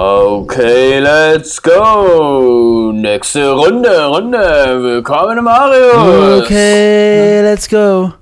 [0.00, 2.92] Okay, let's go.
[2.94, 4.38] Nächste Runde, Runde.
[4.80, 6.38] Willkommen im Mario.
[6.38, 8.12] Okay, let's go.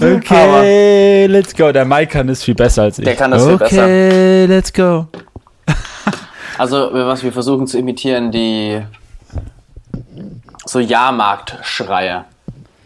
[0.00, 1.72] okay, let's go.
[1.72, 3.04] Der Mike kann das viel besser als ich.
[3.04, 3.82] Der kann das okay, viel besser.
[3.82, 5.08] Okay, let's go.
[6.58, 8.80] Also, was wir versuchen zu imitieren, die
[10.64, 12.26] so Jahrmarktschreie.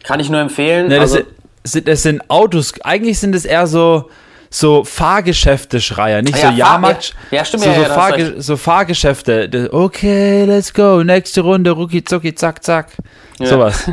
[0.02, 0.88] Kann ich nur empfehlen.
[0.88, 1.26] Ne, das, also,
[1.64, 2.74] sind, das sind Autos.
[2.82, 4.10] Eigentlich sind es eher so
[4.50, 7.12] so Fahrgeschäfte-Schreier, nicht Ja, so Jahrmarkt.
[7.32, 9.68] ja, ja, stimmt, so, ja, so, ja, Fahrge so Fahrgeschäfte.
[9.72, 11.02] Okay, let's go.
[11.02, 12.92] Nächste Runde, rucki zucki, zack, zack.
[13.40, 13.84] Sowas.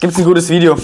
[0.00, 0.78] gibt's ein gutes Video.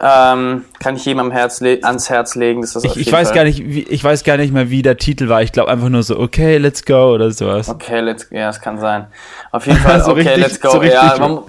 [0.00, 2.62] Ähm, kann ich jedem Herz ans Herz legen.
[2.62, 4.96] Das ist Ich, ich weiß gar nicht, wie, ich weiß gar nicht mehr, wie der
[4.96, 5.42] Titel war.
[5.42, 7.68] Ich glaube einfach nur so, okay, let's go oder sowas.
[7.68, 9.06] Okay, let's, ja, es kann sein.
[9.50, 10.70] Auf jeden Fall, So okay, richtig- let's go.
[10.70, 11.40] so ja, man,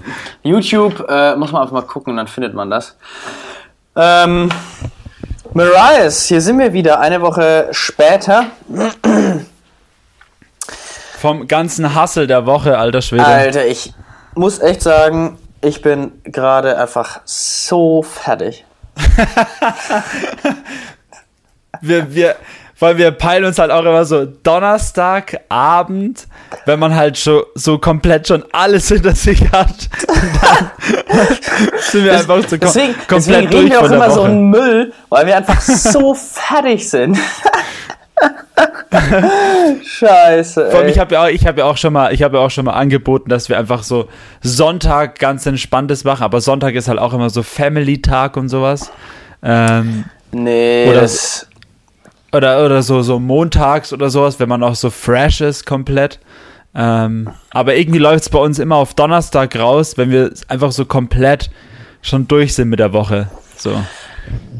[0.42, 2.96] YouTube äh, muss man einfach mal gucken dann findet man das.
[3.96, 4.50] Ähm,
[5.54, 8.46] Marias, hier sind wir wieder, eine Woche später.
[11.18, 13.24] Vom ganzen Hustle der Woche, alter Schwede.
[13.24, 13.94] Alter, ich
[14.34, 18.64] muss echt sagen, ich bin gerade einfach so fertig.
[21.80, 22.36] wir, wir,
[22.78, 26.26] weil wir peilen uns halt auch immer so Donnerstagabend,
[26.66, 29.88] wenn man halt schon so komplett schon alles hinter sich hat.
[30.06, 30.70] Dann
[31.80, 34.14] sind wir einfach so kom Deswegen, komplett deswegen durch reden wir auch immer Woche.
[34.14, 37.18] so einen Müll, weil wir einfach so fertig sind.
[39.84, 40.66] Scheiße.
[40.70, 40.92] Vor allem, Ey.
[40.92, 42.64] ich habe ja, auch- ich hab ja auch schon mal, ich habe ja auch schon
[42.64, 44.08] mal angeboten, dass wir einfach so
[44.42, 48.90] Sonntag ganz entspanntes machen, aber Sonntag ist halt auch immer so Family-Tag und sowas.
[49.42, 51.46] Ähm, nee, oder- das,
[52.32, 56.18] oder, oder so, so montags oder sowas, wenn man auch so fresh ist komplett.
[56.74, 60.84] Ähm, aber irgendwie läuft es bei uns immer auf Donnerstag raus, wenn wir einfach so
[60.84, 61.50] komplett
[62.02, 63.28] schon durch sind mit der Woche.
[63.56, 63.80] So.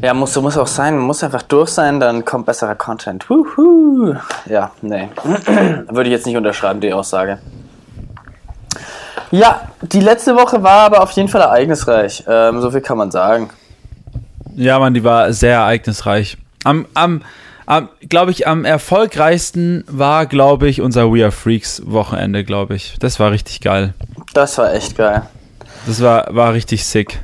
[0.01, 0.95] Ja, muss, muss auch sein.
[0.97, 3.29] Man muss einfach durch sein, dann kommt besserer Content.
[3.29, 4.15] Wuhu.
[4.45, 5.09] Ja, nee.
[5.89, 7.39] Würde ich jetzt nicht unterschreiben, die Aussage.
[9.31, 12.23] Ja, die letzte Woche war aber auf jeden Fall ereignisreich.
[12.27, 13.49] Ähm, so viel kann man sagen.
[14.55, 16.37] Ja, Mann, die war sehr ereignisreich.
[16.63, 17.21] Am, am,
[17.65, 22.95] am glaube ich, am erfolgreichsten war, glaube ich, unser We Are Freaks Wochenende, glaube ich.
[22.99, 23.93] Das war richtig geil.
[24.33, 25.23] Das war echt geil.
[25.87, 27.19] Das war, war richtig sick.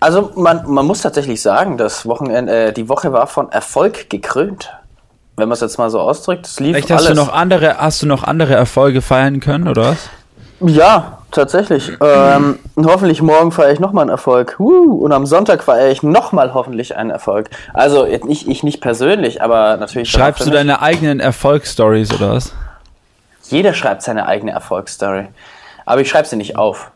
[0.00, 4.72] Also man, man muss tatsächlich sagen, das Wochenende, äh, die Woche war von Erfolg gekrönt.
[5.36, 7.18] Wenn man es jetzt mal so ausdrückt, es lief Echt, hast alles.
[7.18, 10.08] du noch andere, hast du noch andere Erfolge feiern können, oder was?
[10.60, 11.92] Ja, tatsächlich.
[12.00, 14.56] Ähm, hoffentlich morgen feiere ich nochmal einen Erfolg.
[14.58, 17.50] Uh, und am Sonntag feiere ich nochmal hoffentlich einen Erfolg.
[17.72, 20.10] Also nicht, ich nicht persönlich, aber natürlich.
[20.10, 22.52] Schreibst du deine eigenen Erfolgsstories oder was?
[23.50, 25.26] Jeder schreibt seine eigene Erfolgsstory.
[25.84, 26.90] Aber ich schreibe sie nicht auf.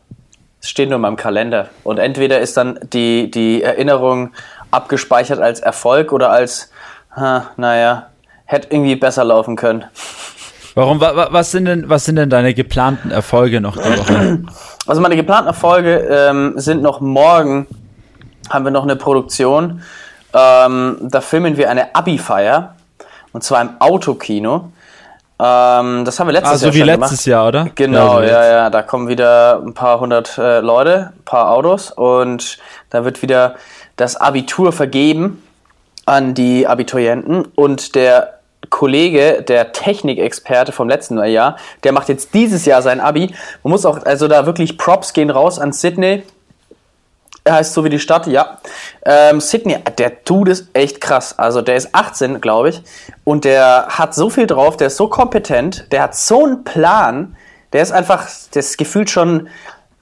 [0.69, 1.71] Steht nur in meinem Kalender.
[1.83, 4.33] Und entweder ist dann die, die Erinnerung
[4.71, 6.71] abgespeichert als Erfolg oder als,
[7.17, 8.09] ha, naja,
[8.45, 9.87] hätte irgendwie besser laufen können.
[10.75, 14.43] Warum, wa, wa, was, sind denn, was sind denn deine geplanten Erfolge noch die Woche?
[14.87, 17.67] Also meine geplanten Erfolge ähm, sind noch morgen,
[18.51, 19.81] haben wir noch eine Produktion.
[20.35, 22.75] Ähm, da filmen wir eine Abi-Feier.
[23.33, 24.71] Und zwar im Autokino.
[25.41, 27.27] Ähm, das haben wir letztes Ah, so Jahr wie schon letztes gemacht.
[27.27, 27.71] Jahr, oder?
[27.75, 28.51] Genau, wie ja, jetzt.
[28.51, 32.59] ja, da kommen wieder ein paar hundert äh, Leute, ein paar Autos und
[32.91, 33.55] da wird wieder
[33.97, 35.43] das Abitur vergeben
[36.07, 38.35] an die Abiturienten und der
[38.71, 43.33] Kollege, der Technikexperte vom letzten Jahr, der macht jetzt dieses Jahr sein Abi.
[43.63, 46.25] Man muss auch, also da wirklich Props gehen raus an Sydney.
[47.49, 48.59] Er heißt so wie die Stadt, ja.
[49.07, 51.39] Ähm, Sydney, der tut es echt krass.
[51.39, 52.83] Also der ist 18, glaube ich.
[53.25, 57.37] Und der hat so viel drauf, der ist so kompetent, der hat so einen Plan.
[57.73, 59.49] Der ist einfach, ist gefühlt schon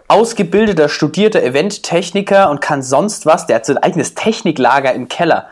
[0.09, 3.47] ausgebildeter, studierter Eventtechniker und kann sonst was.
[3.47, 5.47] Der hat so ein eigenes Techniklager im Keller.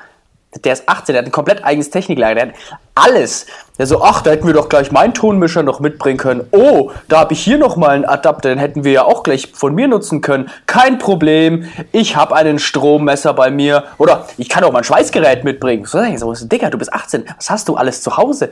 [0.62, 2.34] Der ist 18, der hat ein komplett eigenes Techniklager.
[2.34, 2.54] Der hat
[2.94, 3.47] alles.
[3.76, 6.47] Der so, ach, da hätten wir doch gleich meinen Tonmischer noch mitbringen können.
[6.53, 9.50] Oh, da habe ich hier noch mal einen Adapter, den hätten wir ja auch gleich
[9.53, 10.48] von mir nutzen können.
[10.66, 11.64] Kein Problem.
[11.91, 13.84] Ich habe einen Strommesser bei mir.
[13.98, 15.87] Oder ich kann auch mein Schweißgerät mitbringen.
[15.87, 17.25] So, Digga, du bist 18.
[17.37, 18.50] Was hast du alles zu Hause?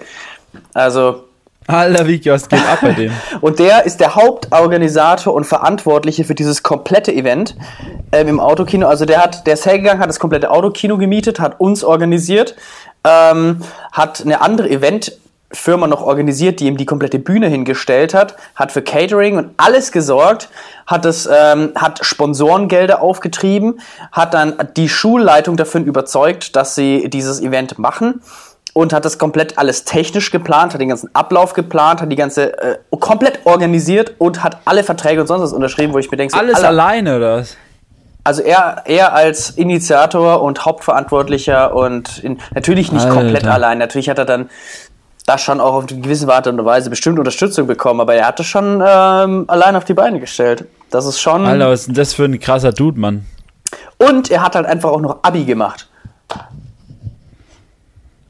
[0.75, 1.25] Also,
[1.67, 3.13] Alter, was geht ab bei dem?
[3.41, 7.57] und der ist der Hauptorganisator und Verantwortliche für dieses komplette Event
[8.11, 8.89] ähm, im Autokino.
[8.89, 12.57] Also der hat, der ist hergegangen, hat das komplette Autokino gemietet, hat uns organisiert,
[13.05, 13.59] ähm,
[13.93, 18.83] hat eine andere Eventfirma noch organisiert, die ihm die komplette Bühne hingestellt hat, hat für
[18.83, 20.49] Catering und alles gesorgt,
[20.87, 23.81] hat das, ähm, hat Sponsorengelder aufgetrieben,
[24.11, 28.21] hat dann die Schulleitung dafür überzeugt, dass sie dieses Event machen
[28.75, 32.59] und hat das komplett alles technisch geplant, hat den ganzen Ablauf geplant, hat die ganze
[32.59, 36.33] äh, komplett organisiert und hat alle Verträge und sonst was unterschrieben, wo ich mir denke,
[36.33, 37.57] so, Alles Alter, alleine, oder was?
[38.25, 43.17] Also er, er als Initiator und Hauptverantwortlicher und in, natürlich nicht Alter.
[43.17, 43.79] komplett allein.
[43.79, 44.49] Natürlich hat er dann
[45.27, 48.45] da schon auch auf eine gewisse Art und Weise bestimmt Unterstützung bekommen, aber er hatte
[48.45, 50.67] schon ähm, allein auf die Beine gestellt.
[50.91, 51.47] Das ist schon.
[51.47, 53.27] Alter, was ist denn das für ein krasser Dude, Mann?
[53.99, 55.89] Und er hat halt einfach auch noch Abi gemacht.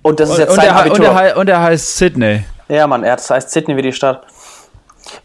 [0.02, 1.10] Und das ist Und, jetzt und, sein er, hei- Abitur.
[1.10, 2.44] und, er, und er heißt Sydney.
[2.68, 4.22] Ja, Mann, er, das heißt Sydney wie die Stadt.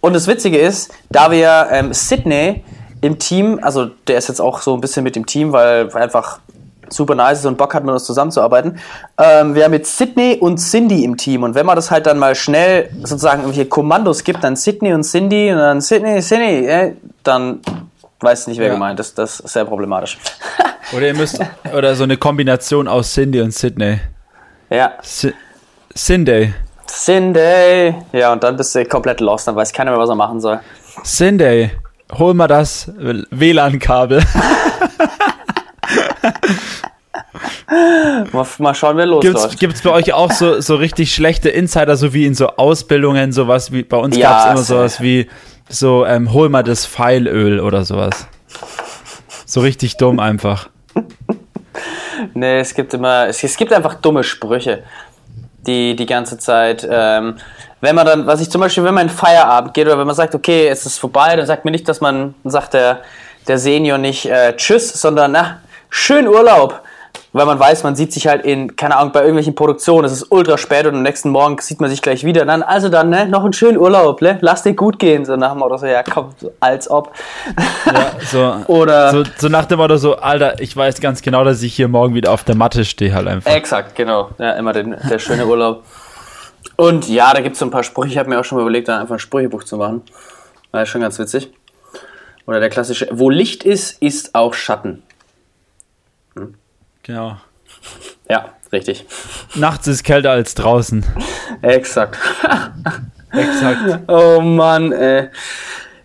[0.01, 2.63] Und das Witzige ist, da wir ähm, Sydney
[3.01, 6.03] im Team, also der ist jetzt auch so ein bisschen mit dem Team, weil weil
[6.03, 6.39] einfach
[6.89, 8.79] super nice ist und Bock hat, mit uns zusammenzuarbeiten.
[9.17, 11.43] Ähm, wir haben jetzt Sydney und Cindy im Team.
[11.43, 15.03] Und wenn man das halt dann mal schnell sozusagen irgendwelche Kommandos gibt, dann Sydney und
[15.03, 17.59] Cindy und dann Sydney, Cindy, äh, dann
[18.21, 18.73] weiß nicht, wer Ja.
[18.73, 19.17] gemeint ist.
[19.17, 20.17] Das ist sehr problematisch.
[20.95, 21.39] Oder ihr müsst,
[21.75, 23.99] oder so eine Kombination aus Cindy und Sydney.
[24.69, 24.93] Ja.
[25.95, 26.53] Cindy.
[26.87, 27.95] Cindy.
[28.13, 29.47] Ja, und dann bist du komplett lost.
[29.47, 30.59] Dann weiß keiner mehr, was er machen soll.
[31.03, 31.71] Cindy,
[32.13, 32.91] hol mal das
[33.29, 34.23] WLAN-Kabel.
[38.31, 39.59] Mal, mal schauen, wer Gibt's, losläuft.
[39.59, 43.71] gibt's bei euch auch so, so richtig schlechte Insider, so wie in so Ausbildungen, sowas
[43.73, 44.65] wie bei uns Ja, gab's immer safe.
[44.65, 45.27] sowas wie
[45.69, 48.27] so, ähm, hol mal das Pfeilöl oder sowas.
[49.45, 50.69] So richtig dumm einfach.
[52.33, 54.83] Nee, es gibt immer, es, es gibt einfach dumme Sprüche,
[55.65, 57.37] die die ganze Zeit, ähm,
[57.81, 60.15] wenn man dann, was ich zum Beispiel, wenn man in Feierabend geht oder wenn man
[60.15, 63.01] sagt, okay, es ist vorbei, dann sagt mir nicht, dass man, sagt der,
[63.47, 66.81] der Senior nicht äh, Tschüss, sondern na, schön Urlaub.
[67.33, 70.31] Weil man weiß, man sieht sich halt in, keine Ahnung, bei irgendwelchen Produktionen, es ist
[70.31, 72.45] ultra spät und am nächsten Morgen sieht man sich gleich wieder.
[72.45, 74.37] Dann, also dann, ne, noch einen schönen Urlaub, ne?
[74.41, 75.25] Lass dir gut gehen.
[75.25, 77.11] So nach dem Motto, so, ja, komm, so, als ob.
[77.85, 81.61] Ja, so, Oder- so, so nach dem Motto so, Alter, ich weiß ganz genau, dass
[81.61, 83.51] ich hier morgen wieder auf der Matte stehe halt einfach.
[83.51, 84.29] Exakt, genau.
[84.39, 85.83] Ja, immer den, der schöne Urlaub.
[86.77, 88.11] Und ja, da gibt es so ein paar Sprüche.
[88.13, 90.01] Ich habe mir auch schon mal überlegt, da einfach ein Sprüchebuch zu machen.
[90.71, 91.51] War ja schon ganz witzig.
[92.45, 95.03] Oder der klassische, wo Licht ist, ist auch Schatten.
[97.07, 97.37] Genau.
[98.29, 99.05] Ja, richtig.
[99.55, 101.05] Nachts ist kälter als draußen.
[101.61, 102.17] Exakt.
[103.31, 103.99] Exakt.
[104.07, 105.29] oh Mann, ey.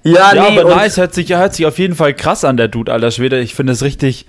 [0.04, 2.68] Ja, Ja, nee, aber nice, hört sich, hört sich auf jeden Fall krass an, der
[2.68, 3.38] Dude, alter Schwede.
[3.40, 4.26] Ich finde es richtig,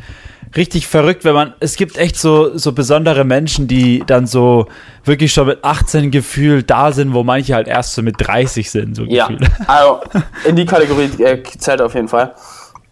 [0.56, 4.68] richtig verrückt, wenn man, es gibt echt so, so besondere Menschen, die dann so
[5.04, 8.96] wirklich schon mit 18 gefühlt da sind, wo manche halt erst so mit 30 sind,
[8.96, 9.50] so Ja, gefühlt.
[9.68, 10.02] also
[10.46, 12.34] in die Kategorie äh, zählt auf jeden Fall.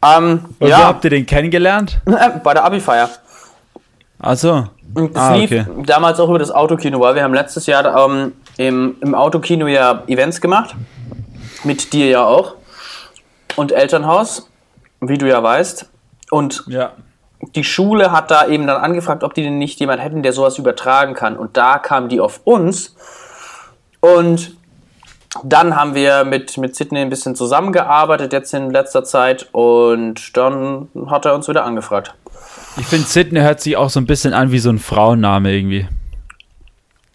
[0.03, 1.99] Ähm, Und ja, wo habt ihr den kennengelernt?
[2.43, 3.09] bei der Abi-Feier.
[4.21, 4.65] Also.
[4.93, 5.65] Und Das Ah, lief okay.
[5.85, 10.03] damals auch über das Autokino, weil wir haben letztes Jahr ähm, im, im Autokino ja
[10.07, 10.75] Events gemacht.
[11.63, 12.55] Mit dir ja auch.
[13.55, 14.49] Und Elternhaus,
[14.99, 15.89] wie du ja weißt.
[16.29, 16.91] Und Ja.
[17.55, 20.57] die Schule hat da eben dann angefragt, ob die denn nicht jemand hätten, der sowas
[20.57, 21.37] übertragen kann.
[21.37, 22.95] Und da kamen die auf uns.
[24.01, 24.55] Und
[25.43, 29.47] dann haben wir mit, mit Sydney ein bisschen zusammengearbeitet, jetzt in letzter Zeit.
[29.53, 32.13] Und dann hat er uns wieder angefragt.
[32.77, 35.87] Ich finde, Sydney hört sich auch so ein bisschen an wie so ein Frauenname irgendwie.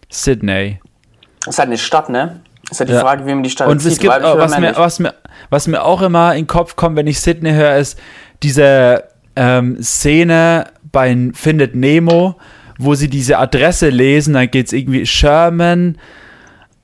[0.09, 0.79] Sydney.
[1.47, 2.41] Ist halt eine Stadt, ne?
[2.69, 3.01] Ist halt die Ja.
[3.01, 5.13] Frage, wie man die Stadt Und es zieht, gibt, weiblich auch, was, mir, was, mir,
[5.49, 7.97] was mir auch immer in den Kopf kommt, wenn ich Sydney höre, ist
[8.43, 9.05] diese
[9.35, 12.35] ähm, Szene bei Findet Nemo,
[12.77, 15.97] wo sie diese Adresse lesen, dann geht es irgendwie Sherman,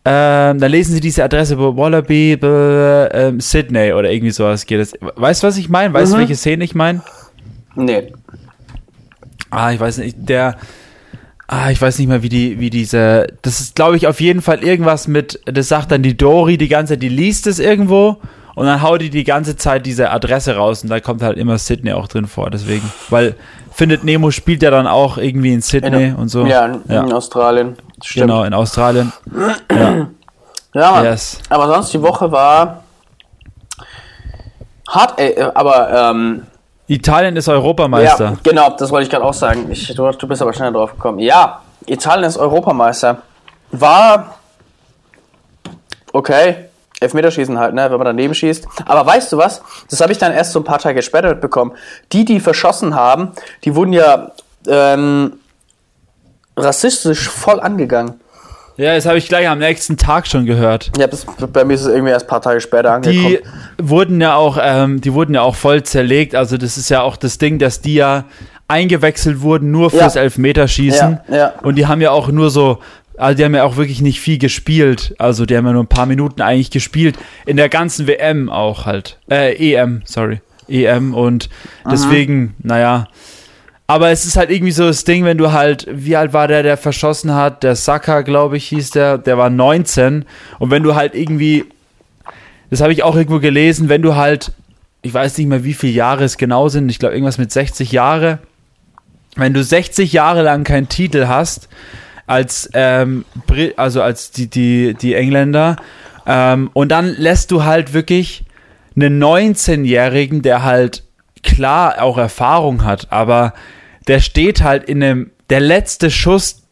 [0.06, 4.94] ähm, dann lesen sie diese Adresse, Wallaby, ähm, Sydney oder irgendwie sowas geht es.
[5.00, 5.94] Weißt du, was ich meine?
[5.94, 6.22] Weißt du, Mhm.
[6.22, 7.02] welche Szene ich meine?
[7.76, 8.12] Nee.
[9.54, 10.56] Ah, ich weiß nicht, der.
[11.48, 13.28] Ah, ich weiß nicht mehr, wie die, wie diese.
[13.42, 15.40] Das ist, glaube ich, auf jeden Fall irgendwas mit.
[15.46, 18.18] Das sagt dann die Dori die ganze Zeit, die liest es irgendwo
[18.56, 21.58] und dann haut die die ganze Zeit diese Adresse raus und da kommt halt immer
[21.58, 22.90] Sydney auch drin vor, deswegen.
[23.10, 23.36] Weil
[23.72, 26.46] Findet Nemo spielt ja dann auch irgendwie in Sydney In- und so.
[26.46, 27.04] Ja, in, ja.
[27.04, 27.76] in Australien.
[28.04, 28.28] Stimmt.
[28.28, 29.12] Genau, in Australien.
[29.72, 30.08] Ja,
[30.76, 31.40] Ja, yes.
[31.50, 32.84] Aber sonst die Woche war
[34.90, 36.44] hart, ey, aber ähm,
[36.94, 38.26] Italien ist Europameister.
[38.26, 39.72] ja, genau, das wollte ich gerade auch sagen.
[39.72, 41.20] Ich, du, du bist aber schneller drauf gekommen.
[41.20, 43.18] Ja, Italien ist Europameister.
[43.72, 44.36] War
[46.12, 46.66] okay.
[47.00, 48.66] Elfmeterschießen halt, ne, wenn man daneben schießt.
[48.86, 49.62] Aber weißt du was?
[49.90, 51.74] Das habe ich dann erst so ein paar Tage später mitbekommen.
[52.14, 53.32] Die, die verschossen haben,
[53.66, 54.32] die wurden ja
[54.68, 55.34] ähm,
[56.56, 58.22] rassistisch voll angegangen.
[58.78, 60.92] Ja, das habe ich gleich am nächsten Tag schon gehört.
[60.98, 63.28] Ja, das, bei mir ist es irgendwie erst ein paar Tage später angekommen.
[63.28, 63.40] Die
[63.90, 66.34] wurden ja auch, ähm, die wurden ja auch voll zerlegt.
[66.36, 68.26] Also das ist ja auch das Ding, dass die ja
[68.68, 70.22] eingewechselt wurden nur fürs Ja.
[70.22, 71.20] Elfmeterschießen.
[71.30, 71.54] Ja, ja.
[71.62, 72.80] Und die haben ja auch nur so,
[73.18, 75.14] also die haben ja auch wirklich nicht viel gespielt.
[75.20, 77.18] Also die haben ja nur ein paar Minuten eigentlich gespielt.
[77.46, 79.20] In der ganzen WM auch halt.
[79.30, 80.42] Äh, EM, sorry.
[80.68, 81.50] EM und
[81.90, 83.08] deswegen, naja.
[83.86, 86.64] Aber es ist halt irgendwie so das Ding, wenn du halt, wie alt war der,
[86.64, 87.64] der verschossen hat?
[87.64, 90.26] Der Saka, glaube ich, hieß der, der war 19.
[90.60, 91.66] Und wenn du halt irgendwie,
[92.70, 94.54] das habe ich auch irgendwo gelesen, wenn du halt
[95.04, 97.92] ich weiß nicht mehr, wie viele Jahre es genau sind, ich glaube irgendwas mit 60
[97.92, 98.40] Jahre.
[99.36, 101.68] Wenn du 60 Jahre lang keinen Titel hast,
[102.26, 103.26] als, ähm,
[103.76, 105.76] also als die, die, die Engländer,
[106.26, 108.46] ähm, und dann lässt du halt wirklich
[108.96, 111.04] einen 19-Jährigen, der halt
[111.44, 113.54] klar auch Erfahrung hat, aber
[114.08, 116.64] der steht halt in einem, der letzte Schuss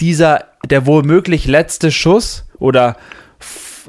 [0.00, 2.96] dieser, der womöglich letzte Schuss oder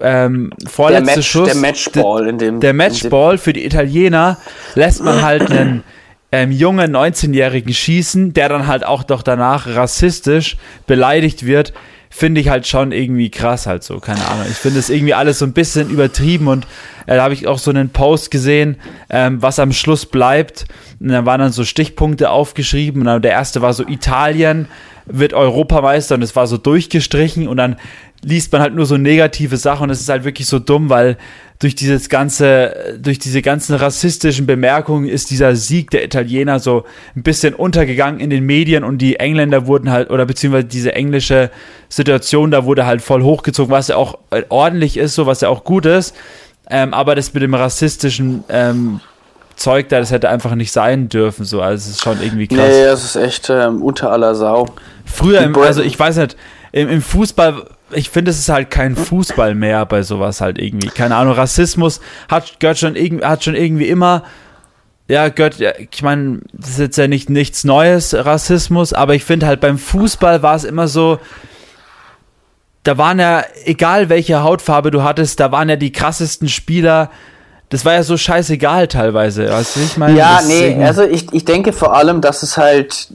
[0.01, 1.51] ähm, vorletzte der Match, Schuss.
[1.51, 2.60] Der Matchball in dem.
[2.60, 4.38] Der Matchball für die Italiener
[4.75, 5.83] lässt man halt einen
[6.31, 10.57] ähm, jungen 19-Jährigen schießen, der dann halt auch doch danach rassistisch
[10.88, 11.74] beleidigt wird
[12.11, 14.45] finde ich halt schon irgendwie krass halt so, keine Ahnung.
[14.49, 16.65] Ich finde es irgendwie alles so ein bisschen übertrieben und
[17.07, 18.75] äh, da habe ich auch so einen Post gesehen,
[19.09, 20.65] ähm, was am Schluss bleibt.
[20.99, 24.67] Und da waren dann so Stichpunkte aufgeschrieben und der erste war so Italien
[25.05, 27.77] wird Europameister und es war so durchgestrichen und dann
[28.23, 31.17] liest man halt nur so negative Sachen und es ist halt wirklich so dumm, weil
[31.59, 36.85] durch dieses ganze, durch diese ganzen rassistischen Bemerkungen ist dieser Sieg der Italiener so
[37.15, 41.51] ein bisschen untergegangen in den Medien und die Engländer wurden halt, oder beziehungsweise diese englische
[41.89, 45.49] Situation, da wurde halt voll hochgezogen, was ja auch äh, ordentlich ist, so was ja
[45.49, 46.15] auch gut ist.
[46.69, 49.01] Ähm, aber das mit dem rassistischen ähm,
[49.55, 51.61] Zeug da, das hätte einfach nicht sein dürfen, so.
[51.61, 52.69] Also es ist schon irgendwie krass.
[52.69, 54.67] Nee, das ist echt ähm, unter aller Sau.
[55.05, 56.37] Früher, im, also ich weiß nicht,
[56.71, 60.89] im, im Fußball ich finde, es ist halt kein Fußball mehr bei sowas halt irgendwie.
[60.89, 64.24] Keine Ahnung, Rassismus hat, gehört schon, hat schon irgendwie immer,
[65.07, 69.48] ja, gehört, ich meine, das ist jetzt ja nicht nichts Neues, Rassismus, aber ich finde
[69.48, 71.19] halt beim Fußball war es immer so,
[72.83, 77.12] da waren ja, egal welche Hautfarbe du hattest, da waren ja die krassesten Spieler,
[77.69, 80.17] das war ja so scheißegal teilweise, weißt du, ich meine?
[80.17, 83.10] Ja, nee, also ich, ich denke vor allem, dass es halt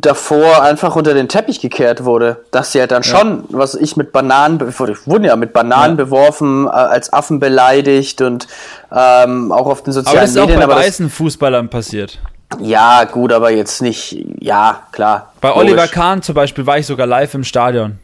[0.00, 2.44] davor einfach unter den Teppich gekehrt wurde.
[2.50, 3.08] Dass sie ja dann ja.
[3.08, 6.04] schon, was ich mit Bananen, wurden ja mit Bananen ja.
[6.04, 8.48] beworfen, äh, als Affen beleidigt und
[8.92, 10.58] ähm, auch auf den sozialen aber das Medien.
[10.58, 12.18] Ist auch bei weißen Fußballern passiert.
[12.60, 15.32] Ja, gut, aber jetzt nicht, ja, klar.
[15.40, 15.62] Bei logisch.
[15.62, 17.98] Oliver Kahn zum Beispiel war ich sogar live im Stadion.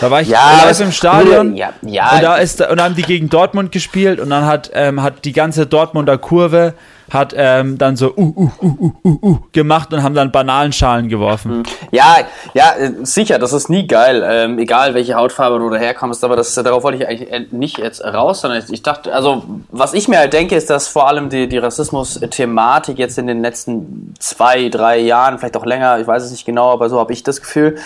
[0.00, 2.12] Da war ich ja, live im Stadion ja, ja.
[2.14, 5.32] und da ist und haben die gegen Dortmund gespielt und dann hat ähm, hat die
[5.32, 6.74] ganze Dortmunder Kurve
[7.10, 11.08] hat ähm, dann so uh, uh, uh, uh, uh, uh, gemacht und haben dann Bananenschalen
[11.08, 11.58] geworfen.
[11.58, 11.62] Mhm.
[11.90, 12.18] Ja,
[12.54, 16.54] ja, äh, sicher, das ist nie geil, ähm, egal welche Hautfarbe du daherkommst, aber das,
[16.54, 20.18] darauf wollte ich eigentlich äh, nicht jetzt raus, sondern ich dachte, also was ich mir
[20.18, 24.98] halt denke, ist, dass vor allem die, die Rassismus-Thematik jetzt in den letzten zwei, drei
[24.98, 27.76] Jahren, vielleicht auch länger, ich weiß es nicht genau, aber so habe ich das Gefühl,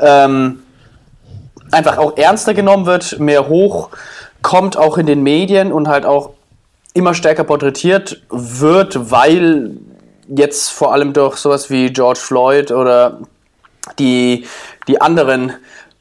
[0.00, 0.62] ähm,
[1.70, 3.90] einfach auch ernster genommen wird, mehr hoch
[4.42, 6.30] kommt auch in den Medien und halt auch
[6.96, 9.76] immer stärker porträtiert wird, weil
[10.28, 13.20] jetzt vor allem durch sowas wie George Floyd oder
[13.98, 14.46] die,
[14.88, 15.52] die anderen,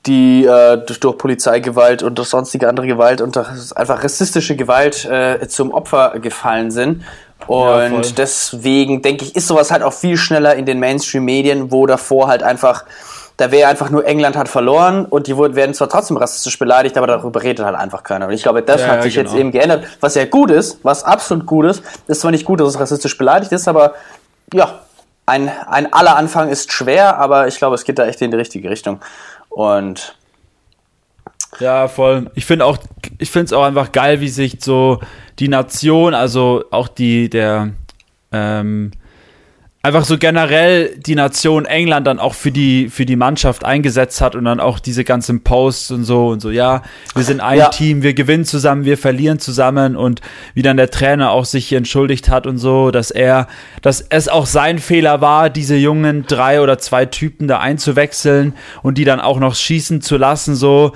[0.06, 5.48] die äh, durch, Polizeigewalt und durch sonstige andere Gewalt und durch einfach rassistische Gewalt äh,
[5.48, 7.04] zum Opfer gefallen sind.
[7.48, 11.86] Und ja, deswegen denke ich, ist sowas halt auch viel schneller in den Mainstream-Medien, wo
[11.86, 12.86] davor halt einfach
[13.38, 17.08] da wäre einfach nur England hat verloren und die werden zwar trotzdem rassistisch beleidigt, aber
[17.08, 18.28] darüber redet halt einfach keiner.
[18.28, 19.30] Und ich glaube, das ja, hat sich genau.
[19.30, 21.84] jetzt eben geändert, was ja gut ist, was absolut gut ist.
[22.08, 23.96] Ist zwar nicht gut, dass es rassistisch beleidigt ist, aber
[24.54, 24.80] ja,
[25.26, 28.38] ein, ein aller Anfang ist schwer, aber ich glaube, es geht da echt in die
[28.38, 29.02] richtige Richtung.
[29.50, 30.16] Und
[31.60, 32.30] ja, voll.
[32.36, 32.78] Ich finde auch,
[33.18, 35.00] ich finde es auch einfach geil, wie sich so
[35.40, 37.72] die Nation, also auch die, der,
[38.32, 38.92] ähm,
[39.86, 44.36] einfach so generell die Nation England dann auch für die, für die Mannschaft eingesetzt hat
[44.36, 46.82] und dann auch diese ganzen Posts und so und so, ja,
[47.14, 47.70] wir sind ein ja.
[47.70, 50.22] Team, wir gewinnen zusammen, wir verlieren zusammen und
[50.56, 53.48] wie dann der Trainer auch sich entschuldigt hat und so, dass er,
[53.84, 58.98] dass es auch sein Fehler war, diese jungen drei oder zwei Typen da einzuwechseln und
[58.98, 60.94] die dann auch noch schießen zu lassen, so,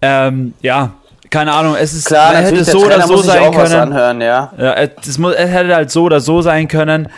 [0.00, 0.94] ähm, ja,
[1.28, 3.74] keine Ahnung, es ist, Klar, hätte so oder so sein können.
[3.74, 4.50] Anhören, ja.
[4.58, 7.08] ja es, muss, es hätte halt so oder so sein können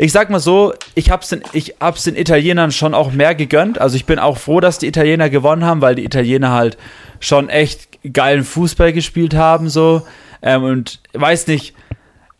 [0.00, 3.80] ich sag mal so, ich hab's, den, ich hab's den Italienern schon auch mehr gegönnt.
[3.80, 6.78] Also ich bin auch froh, dass die Italiener gewonnen haben, weil die Italiener halt
[7.18, 10.02] schon echt geilen Fußball gespielt haben, so.
[10.40, 11.74] Ähm, und weiß nicht,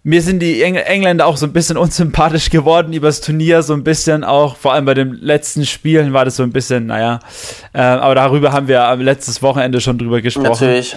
[0.05, 3.83] mir sind die Engl Engländer auch so ein bisschen unsympathisch geworden übers Turnier, so ein
[3.83, 7.19] bisschen auch, vor allem bei den letzten Spielen war das so ein bisschen, naja,
[7.73, 10.51] äh, aber darüber haben wir am letztes Wochenende schon drüber gesprochen.
[10.51, 10.97] Natürlich.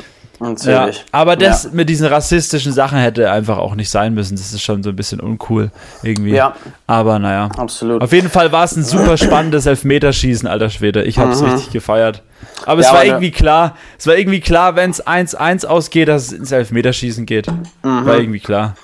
[0.64, 1.70] Ja, aber das ja.
[1.74, 4.36] mit diesen rassistischen Sachen hätte einfach auch nicht sein müssen.
[4.36, 5.70] Das ist schon so ein bisschen uncool
[6.02, 6.34] irgendwie.
[6.34, 6.56] Ja.
[6.88, 7.50] Aber naja.
[7.58, 8.02] Absolut.
[8.02, 11.04] Auf jeden Fall war es ein super spannendes Elfmeterschießen, alter Schwede.
[11.04, 11.52] Ich habe es mhm.
[11.52, 12.24] richtig gefeiert.
[12.66, 16.28] Aber ja, es war irgendwie klar, es war irgendwie klar, wenn es 1-1 ausgeht, dass
[16.28, 17.48] es ins Elfmeterschießen geht.
[17.84, 18.06] Mhm.
[18.06, 18.76] War irgendwie klar.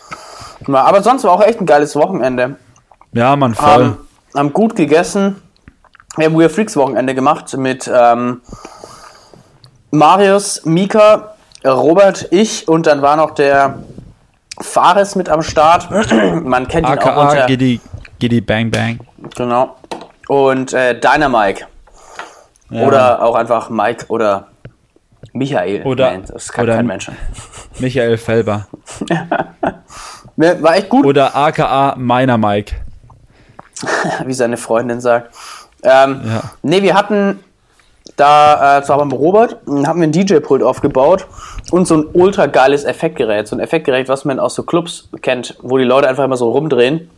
[0.67, 2.57] Aber sonst war auch echt ein geiles Wochenende.
[3.13, 3.81] Ja, man, voll.
[3.81, 3.97] Ähm,
[4.35, 5.37] haben gut gegessen.
[6.17, 8.41] Wir haben Weird Freaks Wochenende gemacht mit ähm,
[9.91, 13.79] Marius, Mika, Robert, ich und dann war noch der
[14.59, 15.89] Fares mit am Start.
[16.43, 17.45] Man kennt ihn auch unter.
[17.45, 17.81] Giddy,
[18.19, 18.99] Giddy Bang Bang.
[19.35, 19.75] Genau.
[20.27, 21.65] Und äh, Dynamike.
[22.69, 22.85] Ja.
[22.85, 24.47] Oder auch einfach Mike oder
[25.33, 25.83] Michael.
[25.83, 27.09] Oder- Nein, das kann kein Mensch.
[27.79, 28.67] Michael Felber.
[30.35, 32.75] War echt gut, Oder AKA meiner Mike.
[34.25, 35.33] wie seine Freundin sagt.
[35.83, 36.43] Ähm, Ja.
[36.61, 37.39] Nee, wir hatten
[38.15, 41.27] da, äh, zwar beim Robert, m, haben wir ein DJ-Pult aufgebaut
[41.71, 43.47] und so ein ultra geiles Effektgerät.
[43.47, 46.49] So ein Effektgerät, was man aus so Clubs kennt, wo die Leute einfach immer so
[46.51, 47.09] rumdrehen.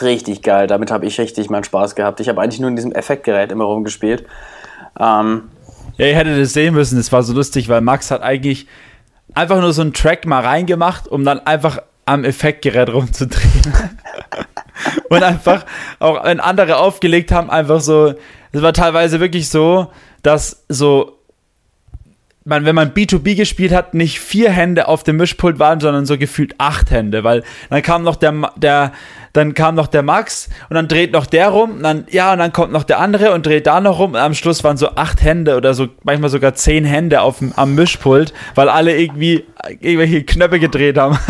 [0.00, 2.18] Richtig geil, damit habe ich richtig meinen Spaß gehabt.
[2.20, 4.24] Ich habe eigentlich nur in diesem Effektgerät immer rumgespielt.
[4.98, 5.44] Ähm,
[5.96, 8.66] Ja, ihr hättet es sehen müssen, es war so lustig, weil Max hat eigentlich
[9.34, 13.72] einfach nur so einen Track mal reingemacht, um dann einfach am Effektgerät rumzudrehen.
[15.08, 15.64] Und einfach,
[15.98, 18.14] auch wenn andere aufgelegt haben, einfach so,
[18.52, 19.90] es war teilweise wirklich so,
[20.22, 21.18] dass so,
[22.44, 26.18] man, wenn man B2B gespielt hat, nicht vier Hände auf dem Mischpult waren, sondern so
[26.18, 28.92] gefühlt acht Hände, weil dann kam noch der, der,
[29.32, 32.52] dann kam noch der Max und dann dreht noch der rum, dann, ja, und dann
[32.52, 35.22] kommt noch der andere und dreht da noch rum und am Schluss waren so acht
[35.22, 39.44] Hände oder so, manchmal sogar zehn Hände auf am Mischpult, weil alle irgendwie
[39.80, 41.18] irgendwelche Knöpfe gedreht haben.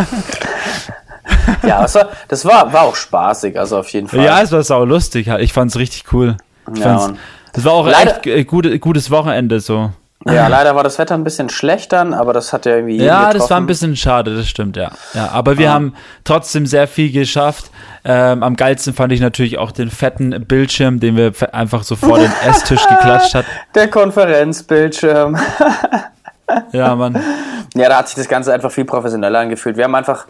[1.66, 4.20] ja, das, war, das war, war auch spaßig, also auf jeden Fall.
[4.22, 5.28] Ja, es war sau lustig.
[5.38, 6.36] Ich fand's richtig cool.
[6.74, 7.10] Ich Ja,
[7.52, 9.90] es war auch leider- echt äh, gute, gutes Wochenende so.
[10.26, 13.24] Ja, leider war das Wetter ein bisschen schlecht dann, aber das hat ja irgendwie Ja,
[13.24, 13.50] das getroffen.
[13.50, 14.90] war ein bisschen schade, das stimmt, ja.
[15.12, 15.74] ja aber wir Ah.
[15.74, 15.94] haben
[16.24, 17.70] trotzdem sehr viel geschafft.
[18.06, 22.18] Ähm, am geilsten fand ich natürlich auch den fetten Bildschirm, den wir einfach so vor
[22.18, 23.44] den Esstisch geklatscht hat.
[23.74, 25.36] Der Konferenzbildschirm.
[26.72, 27.18] Ja, Mann.
[27.74, 29.76] Ja, da hat sich das Ganze einfach viel professioneller angefühlt.
[29.76, 30.26] Wir haben einfach,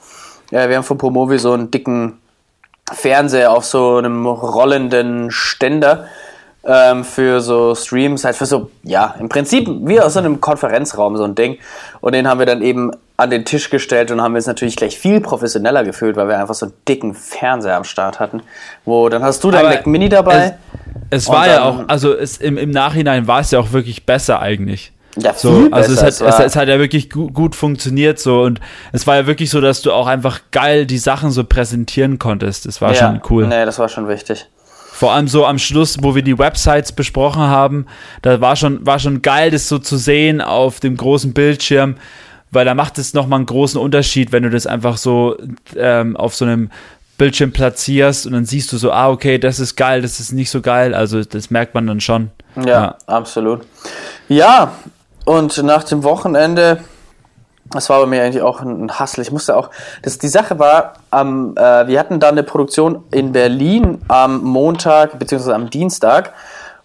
[0.55, 2.21] ja, wir haben von Promovi so einen dicken
[2.93, 6.07] Fernseher auf so einem rollenden Ständer
[6.65, 11.17] ähm, für so Streams, halt für so, ja, im Prinzip wie aus so einem Konferenzraum
[11.17, 11.59] so ein Ding.
[12.01, 14.97] Und den haben wir dann eben an den Tisch gestellt und haben es natürlich gleich
[14.97, 18.41] viel professioneller gefühlt, weil wir einfach so einen dicken Fernseher am Start hatten.
[18.85, 20.57] Wo, dann hast du dein Mac Mini dabei.
[21.11, 24.07] Es Und war ja auch, also es, im, im Nachhinein war es ja auch wirklich
[24.07, 24.93] besser eigentlich.
[25.17, 28.61] Ja, So, also es hat, es, es hat ja wirklich gut, gut funktioniert so und
[28.93, 32.67] es war ja wirklich so, dass du auch einfach geil die Sachen so präsentieren konntest.
[32.67, 33.47] Das war ja, schon cool.
[33.47, 34.47] Nee, das war schon wichtig.
[34.93, 37.87] Vor allem so am Schluss, wo wir die Websites besprochen haben,
[38.23, 41.97] da war schon, war schon geil, das so zu sehen auf dem großen Bildschirm,
[42.51, 45.37] weil da macht es nochmal einen großen Unterschied, wenn du das einfach so
[45.77, 46.71] ähm, auf so einem
[47.19, 50.51] Bildschirm platzierst und dann siehst du so, ah, okay, das ist geil, das ist nicht
[50.51, 52.31] so geil, also das merkt man dann schon.
[52.65, 53.63] Ja, absolut.
[54.29, 54.75] Ja,
[55.25, 56.81] und nach dem Wochenende,
[57.71, 59.23] das war bei mir eigentlich auch ein Hassel.
[59.23, 59.71] Ich musste auch,
[60.03, 65.19] das, die Sache war, am, äh, wir hatten dann eine Produktion in Berlin am Montag
[65.19, 66.33] beziehungsweise am Dienstag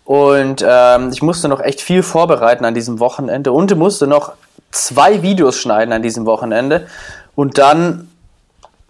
[0.06, 4.34] und ähm, ich musste noch echt viel vorbereiten an diesem Wochenende und musste noch
[4.72, 6.88] zwei Videos schneiden an diesem Wochenende
[7.36, 8.10] und dann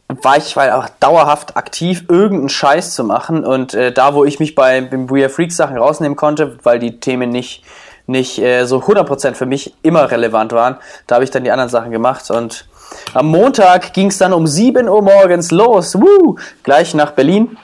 [0.09, 3.45] war ich weil auch dauerhaft aktiv, irgendeinen Scheiß zu machen.
[3.45, 6.79] Und äh, da, wo ich mich bei den We Are Freaks Sachen rausnehmen konnte, weil
[6.79, 7.63] die Themen nicht,
[8.09, 11.69] nicht äh, so 100% für mich immer relevant waren, da habe ich dann die anderen
[11.69, 12.29] Sachen gemacht.
[12.31, 12.65] Und
[13.13, 16.37] am Montag ging es dann um 7 Uhr morgens los, Woo!
[16.63, 17.57] gleich nach Berlin.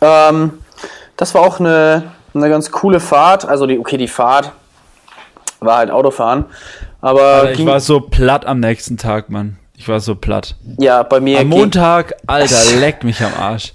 [0.00, 0.58] Ähm,
[1.16, 3.46] das war auch eine, eine ganz coole Fahrt.
[3.46, 4.50] Also, die, okay, die Fahrt
[5.60, 6.46] war halt Autofahren.
[7.00, 9.58] Aber Aber ich war so platt am nächsten Tag, Mann.
[9.76, 10.56] Ich war so platt.
[10.78, 13.74] ja, bei mir Am Montag, Alter, leck mich am Arsch.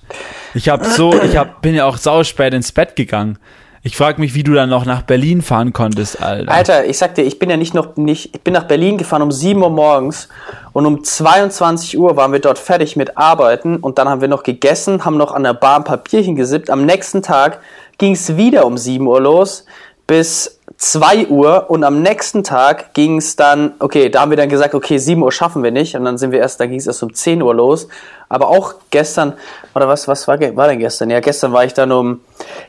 [0.54, 3.38] Ich hab so, ich hab, bin ja auch sauspät ins Bett gegangen.
[3.82, 6.52] Ich frag mich, wie du dann noch nach Berlin fahren konntest, Alter.
[6.52, 9.22] Alter, ich sag dir, ich bin ja nicht noch nicht, ich bin nach Berlin gefahren
[9.22, 10.28] um 7 Uhr morgens
[10.74, 14.44] und um 22 Uhr waren wir dort fertig mit Arbeiten und dann haben wir noch
[14.44, 16.70] gegessen, haben noch an der Bar ein Papierchen gesippt.
[16.70, 17.62] Am nächsten Tag
[17.98, 19.66] ging es wieder um 7 Uhr los
[20.10, 24.50] bis 2 Uhr und am nächsten Tag ging es dann, okay, da haben wir dann
[24.50, 26.88] gesagt, okay, 7 Uhr schaffen wir nicht und dann sind wir erst, dann ging es
[26.88, 27.88] erst um 10 Uhr los.
[28.28, 29.34] Aber auch gestern,
[29.76, 31.12] oder was, was war, war denn gestern?
[31.12, 32.22] Ja, gestern war ich dann um,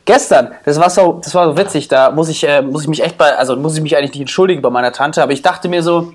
[0.05, 3.03] gestern, das war so, das war so witzig, da muss ich, äh, muss ich mich
[3.03, 5.70] echt bei, also muss ich mich eigentlich nicht entschuldigen bei meiner Tante, aber ich dachte
[5.70, 6.12] mir so,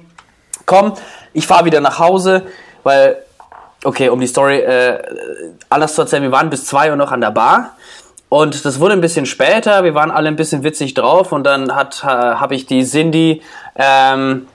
[0.68, 0.94] komm,
[1.34, 2.44] ich fahre wieder nach Hause,
[2.84, 3.18] weil,
[3.84, 5.02] okay, um die Story äh,
[5.70, 7.72] alles zu erzählen, wir waren bis 2 Uhr noch an der Bar
[8.36, 11.74] und das wurde ein bisschen später, wir waren alle ein bisschen witzig drauf und dann
[11.74, 13.42] hat, habe ich die Cindy,
[13.78, 14.48] ähm,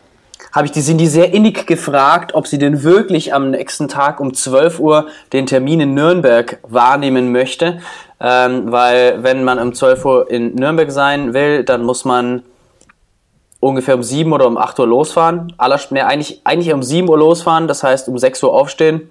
[0.52, 4.34] habe ich die Cindy sehr innig gefragt, ob sie denn wirklich am nächsten Tag um
[4.34, 7.80] 12 Uhr den Termin in Nürnberg wahrnehmen möchte.
[8.20, 12.42] Ähm, weil wenn man um 12 Uhr in Nürnberg sein will, dann muss man
[13.60, 15.54] ungefähr um 7 oder um 8 Uhr losfahren.
[15.56, 19.08] Aller, nee, eigentlich, eigentlich um 7 Uhr losfahren, das heißt um 6 Uhr aufstehen.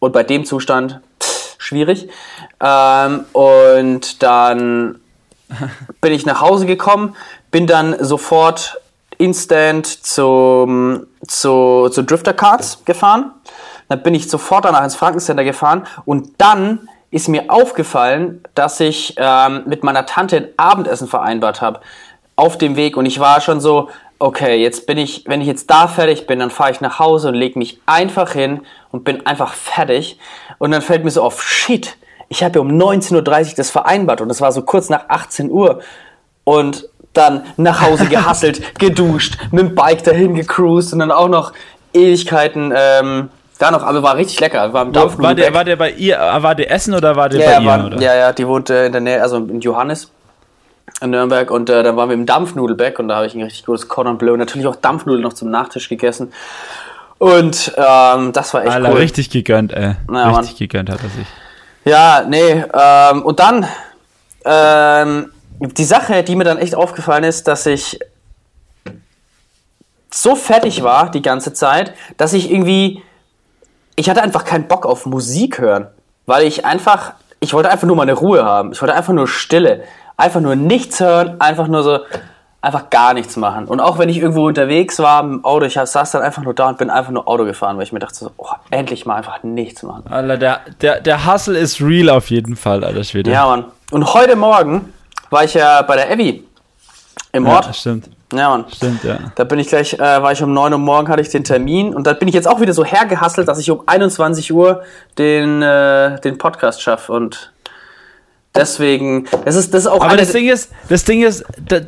[0.00, 1.00] Und bei dem Zustand
[1.58, 2.08] schwierig.
[2.60, 5.00] Ähm, und dann
[6.00, 7.14] bin ich nach Hause gekommen,
[7.50, 8.80] bin dann sofort
[9.18, 13.32] instant zum, zu, zu Drifter Cards gefahren.
[13.88, 19.14] Dann bin ich sofort danach ins Frankencenter gefahren und dann ist mir aufgefallen, dass ich
[19.16, 21.80] ähm, mit meiner Tante ein Abendessen vereinbart habe
[22.36, 25.70] auf dem Weg und ich war schon so, okay, jetzt bin ich, wenn ich jetzt
[25.70, 29.24] da fertig bin, dann fahre ich nach Hause und lege mich einfach hin und bin
[29.26, 30.18] einfach fertig
[30.58, 31.96] und dann fällt mir so auf, shit,
[32.28, 33.14] ich habe ja um 19.30
[33.50, 35.80] Uhr das vereinbart und das war so kurz nach 18 Uhr
[36.44, 41.52] und dann nach Hause gehasselt, geduscht, mit dem Bike dahin gecruised und dann auch noch
[41.94, 44.72] Ewigkeiten ähm, da noch, aber war richtig lecker.
[44.72, 47.46] War, im war, der, war der bei ihr, war der Essen oder war der ja,
[47.46, 47.90] bei ja, ihr?
[47.90, 50.12] war, ja, ja, die wohnte in der Nähe, also in Johannes
[51.00, 53.64] in Nürnberg und äh, da waren wir im Dampfnudelback und da habe ich ein richtig
[53.64, 56.32] gutes Cordon Bleu und natürlich auch Dampfnudeln noch zum Nachtisch gegessen.
[57.18, 58.98] Und ähm, das war echt Alter, cool.
[58.98, 59.96] richtig gegönnt, ey.
[60.12, 60.68] Ja, richtig Mann.
[60.68, 61.26] gegönnt hat er sich.
[61.84, 63.66] Ja, nee, ähm, und dann
[64.44, 67.98] ähm, die Sache, die mir dann echt aufgefallen ist, dass ich
[70.10, 73.02] so fertig war die ganze Zeit, dass ich irgendwie,
[73.96, 75.88] ich hatte einfach keinen Bock auf Musik hören,
[76.26, 79.84] weil ich einfach, ich wollte einfach nur meine Ruhe haben, ich wollte einfach nur Stille,
[80.18, 82.00] einfach nur nichts hören, einfach nur so,
[82.60, 83.66] einfach gar nichts machen.
[83.66, 86.68] Und auch wenn ich irgendwo unterwegs war im Auto, ich saß dann einfach nur da
[86.68, 89.42] und bin einfach nur Auto gefahren, weil ich mir dachte so, oh, endlich mal einfach
[89.42, 90.02] nichts machen.
[90.10, 93.30] Alter, der, der, der Hustle ist real auf jeden Fall, Alter Schwede.
[93.30, 93.64] Ja, Mann.
[93.92, 94.92] Und heute Morgen
[95.30, 96.44] war ich ja bei der Abby
[97.32, 97.66] im Ort.
[97.66, 98.10] ja stimmt.
[98.32, 98.66] Ja, Mann.
[98.74, 99.18] Stimmt, ja.
[99.36, 101.94] Da bin ich gleich, äh, war ich um 9 Uhr morgen, hatte ich den Termin
[101.94, 104.82] und da bin ich jetzt auch wieder so hergehasselt, dass ich um 21 Uhr
[105.16, 107.52] den, äh, den Podcast schaffe und
[108.54, 111.82] deswegen, das ist, das ist auch Aber das Ding ist, das Ding ist, das,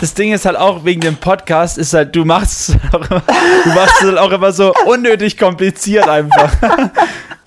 [0.00, 3.70] das Ding ist halt auch wegen dem Podcast, ist halt, du machst es halt du
[3.70, 6.52] machst es halt auch immer so unnötig kompliziert einfach.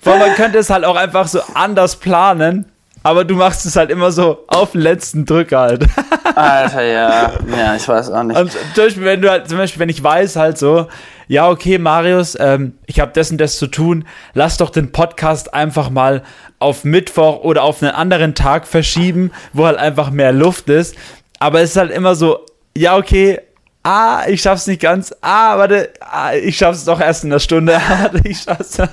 [0.02, 2.70] Weil man könnte es halt auch einfach so anders planen,
[3.06, 5.86] aber du machst es halt immer so auf den letzten Drücker halt.
[6.34, 8.36] Alter, ja, ja, ich weiß auch nicht.
[8.36, 10.88] Und zum Beispiel, wenn du halt, zum Beispiel, wenn ich weiß halt so,
[11.28, 15.54] ja, okay, Marius, ähm, ich habe das und das zu tun, lass doch den Podcast
[15.54, 16.24] einfach mal
[16.58, 20.96] auf Mittwoch oder auf einen anderen Tag verschieben, wo halt einfach mehr Luft ist.
[21.38, 22.40] Aber es ist halt immer so,
[22.76, 23.38] ja, okay,
[23.86, 27.80] ah, ich schaff's nicht ganz, ah, warte, ah, ich schaff's doch erst in einer Stunde,
[28.24, 28.78] ich schaff's.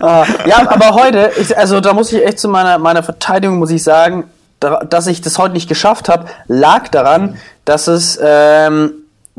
[0.00, 3.70] Ah, ja, aber heute, ich, also da muss ich echt zu meiner, meiner Verteidigung, muss
[3.70, 4.24] ich sagen,
[4.60, 8.92] da, dass ich das heute nicht geschafft habe, lag daran, dass es ähm,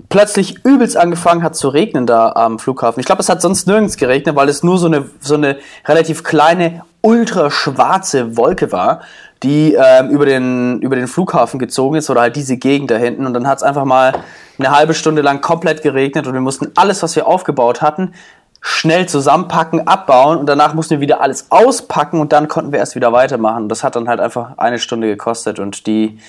[0.09, 2.99] plötzlich übelst angefangen hat zu regnen da am Flughafen.
[2.99, 6.23] Ich glaube, es hat sonst nirgends geregnet, weil es nur so eine, so eine relativ
[6.23, 9.01] kleine, ultra schwarze Wolke war,
[9.43, 13.25] die ähm, über, den, über den Flughafen gezogen ist oder halt diese Gegend da hinten.
[13.25, 14.13] Und dann hat es einfach mal
[14.57, 18.13] eine halbe Stunde lang komplett geregnet und wir mussten alles, was wir aufgebaut hatten,
[18.61, 22.95] schnell zusammenpacken, abbauen und danach mussten wir wieder alles auspacken und dann konnten wir erst
[22.95, 23.69] wieder weitermachen.
[23.69, 26.19] Das hat dann halt einfach eine Stunde gekostet und die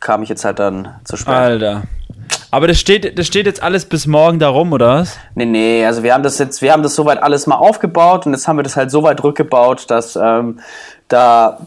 [0.00, 1.34] kam ich jetzt halt dann zu spät.
[1.34, 1.82] Alter.
[2.50, 5.18] Aber das steht, das steht jetzt alles bis morgen da rum, oder was?
[5.34, 8.32] Nee, nee, also wir haben das jetzt, wir haben das soweit alles mal aufgebaut und
[8.32, 10.60] jetzt haben wir das halt so weit rückgebaut, dass ähm,
[11.08, 11.58] da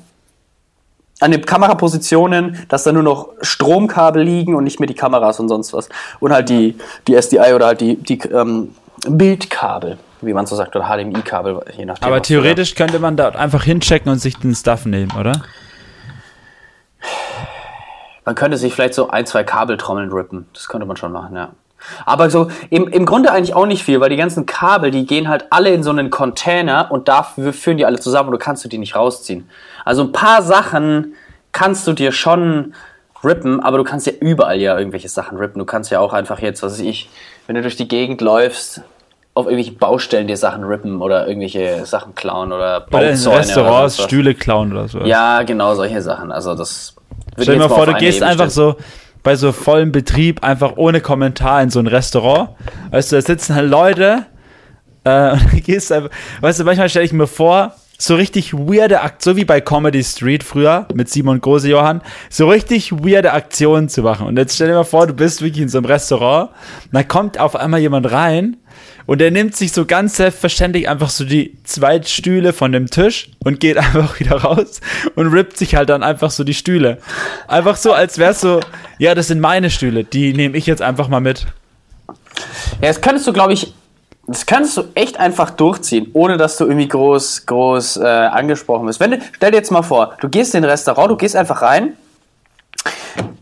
[1.19, 5.47] an den Kamerapositionen, dass da nur noch Stromkabel liegen und nicht mehr die Kameras und
[5.47, 5.89] sonst was.
[6.19, 8.75] Und halt die, die SDI oder halt die, die ähm,
[9.07, 12.07] Bildkabel, wie man so sagt, oder HDMI-Kabel, je nachdem.
[12.07, 15.41] Aber theoretisch könnte man da einfach hinchecken und sich den Stuff nehmen, oder?
[18.25, 20.47] Man könnte sich vielleicht so ein, zwei Kabeltrommeln rippen.
[20.53, 21.51] Das könnte man schon machen, ja.
[22.05, 25.27] Aber so im, im Grunde eigentlich auch nicht viel, weil die ganzen Kabel, die gehen
[25.27, 28.63] halt alle in so einen Container und dafür führen die alle zusammen und du kannst
[28.63, 29.49] du die nicht rausziehen.
[29.83, 31.13] Also ein paar Sachen
[31.51, 32.73] kannst du dir schon
[33.23, 35.59] rippen, aber du kannst ja überall ja irgendwelche Sachen rippen.
[35.59, 37.09] Du kannst ja auch einfach jetzt, was weiß ich,
[37.47, 38.81] wenn du durch die Gegend läufst,
[39.33, 43.79] auf irgendwelche Baustellen dir Sachen rippen oder irgendwelche Sachen klauen oder Oder in Bauzäune Restaurants
[43.79, 44.05] sonst was.
[44.05, 44.99] Stühle klauen oder so.
[44.99, 46.31] Ja, genau, solche Sachen.
[46.31, 46.95] Also das
[47.35, 48.75] wird Stell dir mal vor, du gehst Ebene einfach stellen.
[48.77, 48.83] so
[49.25, 52.51] bei so vollem Betrieb einfach ohne Kommentar in so ein Restaurant.
[52.91, 54.27] Weißt du, da sitzen halt Leute
[55.03, 59.01] äh, und du gehst einfach, weißt du, manchmal stelle ich mir vor, so richtig weirde
[59.01, 63.89] Akt, so wie bei Comedy Street früher mit Simon Große Johann, so richtig weirde Aktionen
[63.89, 64.27] zu machen.
[64.27, 67.07] Und jetzt stell dir mal vor, du bist wirklich in so einem Restaurant, und dann
[67.07, 68.57] kommt auf einmal jemand rein
[69.05, 73.29] und der nimmt sich so ganz selbstverständlich einfach so die zwei Stühle von dem Tisch
[73.43, 74.81] und geht einfach wieder raus
[75.15, 76.97] und rippt sich halt dann einfach so die Stühle.
[77.47, 78.59] Einfach so, als wär's so,
[78.97, 81.45] ja, das sind meine Stühle, die nehme ich jetzt einfach mal mit.
[82.81, 83.73] Ja, das könntest du, glaube ich,
[84.27, 88.99] das kannst du echt einfach durchziehen, ohne dass du irgendwie groß, groß äh, angesprochen bist.
[88.99, 91.61] Wenn du, stell dir jetzt mal vor, du gehst in ein Restaurant, du gehst einfach
[91.61, 91.93] rein.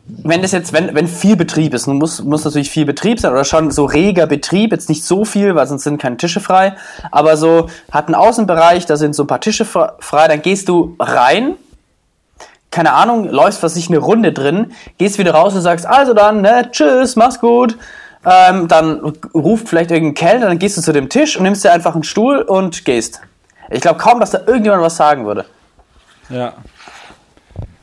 [0.05, 3.45] Wenn das jetzt, wenn, wenn viel Betrieb ist, muss, muss natürlich viel Betrieb sein oder
[3.45, 6.75] schon so reger Betrieb, jetzt nicht so viel, weil sonst sind keine Tische frei,
[7.09, 10.67] aber so hat einen Außenbereich, da sind so ein paar Tische fre- frei, dann gehst
[10.67, 11.55] du rein,
[12.69, 16.41] keine Ahnung, läufst was sich eine Runde drin, gehst wieder raus und sagst, also dann,
[16.41, 17.77] ne, tschüss, mach's gut.
[18.25, 21.71] Ähm, dann ruft vielleicht irgendein Kellner, dann gehst du zu dem Tisch und nimmst dir
[21.71, 23.21] einfach einen Stuhl und gehst.
[23.69, 25.45] Ich glaube kaum, dass da irgendjemand was sagen würde.
[26.29, 26.53] Ja.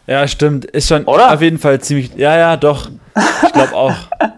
[0.07, 0.65] Ja, stimmt.
[0.65, 1.33] Ist schon Oder?
[1.33, 2.15] auf jeden Fall ziemlich.
[2.17, 2.89] Ja, ja, doch.
[3.45, 3.95] Ich glaube auch.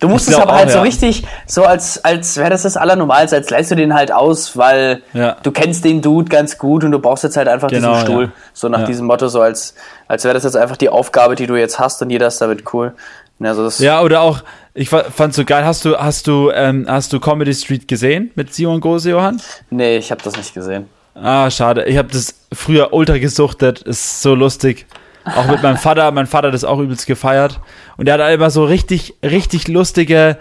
[0.00, 0.82] Du musst es aber halt auch, so ja.
[0.82, 5.00] richtig, so als, als wäre das das Allernormalste, als leihst du den halt aus, weil
[5.12, 5.36] Ja.
[5.44, 8.24] du kennst den Dude ganz gut und du brauchst jetzt halt einfach Genau, diesen Stuhl.
[8.24, 8.30] ja.
[8.52, 9.76] So nach diesem Motto, so als,
[10.08, 12.74] als wäre das jetzt einfach die Aufgabe, die du jetzt hast und jeder ist damit
[12.74, 12.94] cool.
[13.40, 14.42] Also das, Ja, oder auch,
[14.74, 15.64] ich fa- fand's so geil.
[15.64, 19.40] Hast du, hast du, ähm, hast du Comedy Street gesehen mit Simon Gose, Johann?
[19.70, 20.88] Nee, ich habe das nicht gesehen.
[21.14, 21.84] Ah, schade.
[21.84, 23.82] Ich habe das früher ultra gesuchtet.
[23.82, 24.86] Ist so lustig.
[25.24, 26.10] Auch mit meinem Vater.
[26.10, 27.60] Mein Vater hat das auch übelst gefeiert.
[27.96, 30.38] Und er hat immer so richtig, richtig lustige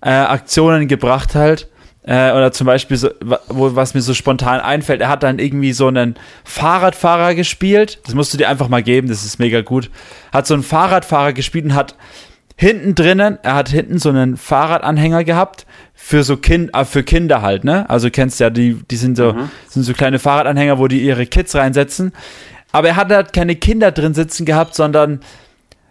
[0.00, 1.68] äh, Aktionen gebracht halt.
[2.02, 3.10] Äh, oder zum Beispiel, so,
[3.48, 7.98] wo, was mir so spontan einfällt, er hat dann irgendwie so einen Fahrradfahrer gespielt.
[8.04, 9.90] Das musst du dir einfach mal geben, das ist mega gut.
[10.32, 11.96] Hat so einen Fahrradfahrer gespielt und hat
[12.56, 15.66] hinten drinnen, er hat hinten so einen Fahrradanhänger gehabt
[16.08, 17.90] für so kind, äh, für Kinder halt, ne?
[17.90, 19.34] Also du kennst ja, die, die sind so,
[19.66, 22.12] sind so kleine Fahrradanhänger, wo die ihre Kids reinsetzen.
[22.70, 25.18] Aber er hat halt keine Kinder drin sitzen gehabt, sondern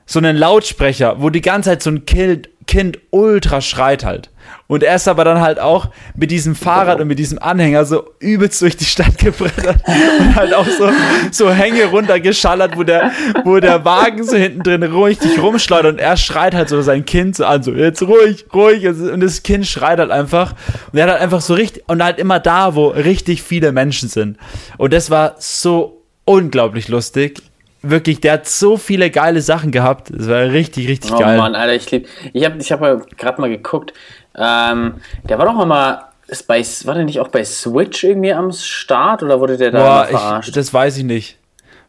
[0.06, 4.30] so einen Lautsprecher, wo die ganze Zeit so ein Kind, kind ultra schreit halt.
[4.68, 8.10] Und er ist aber dann halt auch mit diesem Fahrrad und mit diesem Anhänger so
[8.20, 9.78] übelst durch die Stadt gebrettert
[10.20, 10.90] und halt auch so,
[11.32, 13.12] so Hänge runtergeschallert, wo der,
[13.44, 17.36] wo der Wagen so hinten drin richtig rumschleudert und er schreit halt so sein Kind
[17.36, 20.54] so an, so jetzt ruhig, ruhig und das Kind schreit halt einfach
[20.92, 24.10] und er hat halt einfach so richtig und halt immer da, wo richtig viele Menschen
[24.10, 24.38] sind.
[24.78, 27.42] Und das war so unglaublich lustig.
[27.90, 30.12] Wirklich, der hat so viele geile Sachen gehabt.
[30.12, 31.38] Das war richtig, richtig Oh geil.
[31.38, 32.08] Mann, Alter, ich lieb.
[32.34, 32.82] Ich habe ich hab
[33.18, 33.94] gerade mal geguckt.
[34.36, 38.52] Ähm, der war doch mal, ist bei, war der nicht auch bei Switch irgendwie am
[38.52, 40.50] Start oder wurde der da Boah, verarscht?
[40.50, 41.38] ich, das weiß ich nicht.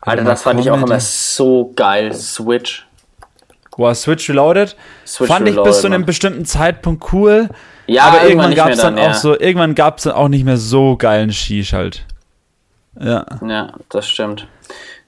[0.00, 2.12] Alter, mal das fand ich auch immer so geil.
[2.12, 2.86] Switch.
[3.76, 4.76] Boah, Switch Reloaded.
[5.06, 7.48] Switch Fand ich bis Reloaded, zu einem bestimmten Zeitpunkt cool.
[7.86, 9.14] Ja, aber irgendwann irgendwann gab es dann, dann, auch ja.
[9.14, 12.04] so, irgendwann gab es dann auch nicht mehr so geilen Shish halt.
[12.98, 13.26] Ja.
[13.46, 14.46] Ja, das stimmt.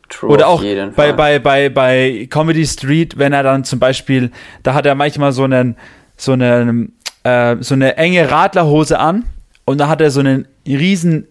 [0.09, 1.15] True Oder auch bei, Fall.
[1.15, 4.31] bei, bei, bei Comedy Street, wenn er dann zum Beispiel,
[4.63, 5.77] da hat er manchmal so einen,
[6.17, 6.93] so einen,
[7.25, 9.25] äh, so eine enge Radlerhose an
[9.65, 11.27] und da hat er so einen riesen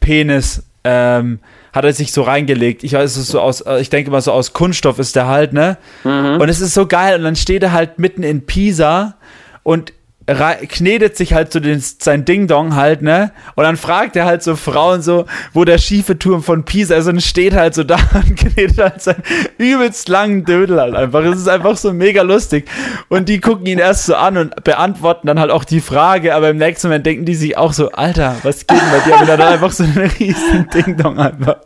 [0.00, 1.40] Penis, ähm,
[1.72, 2.84] hat er sich so reingelegt.
[2.84, 5.26] Ich weiß, es ist so aus, äh, ich denke mal so aus Kunststoff ist der
[5.26, 5.78] halt, ne?
[6.04, 6.38] Mhm.
[6.40, 9.16] Und es ist so geil und dann steht er halt mitten in Pisa
[9.62, 9.92] und
[10.34, 13.32] knetet sich halt so den, sein Ding-Dong halt, ne?
[13.54, 17.06] Und dann fragt er halt so Frauen so, wo der schiefe Turm von Pisa ist
[17.08, 19.22] und steht halt so da und knetet halt seinen
[19.56, 21.20] übelst langen Dödel halt einfach.
[21.24, 22.68] Es ist einfach so mega lustig.
[23.08, 26.50] Und die gucken ihn erst so an und beantworten dann halt auch die Frage, aber
[26.50, 29.20] im nächsten Moment denken die sich auch so, Alter, was geht denn bei dir?
[29.20, 31.56] Und dann einfach so einen riesen Ding-Dong einfach.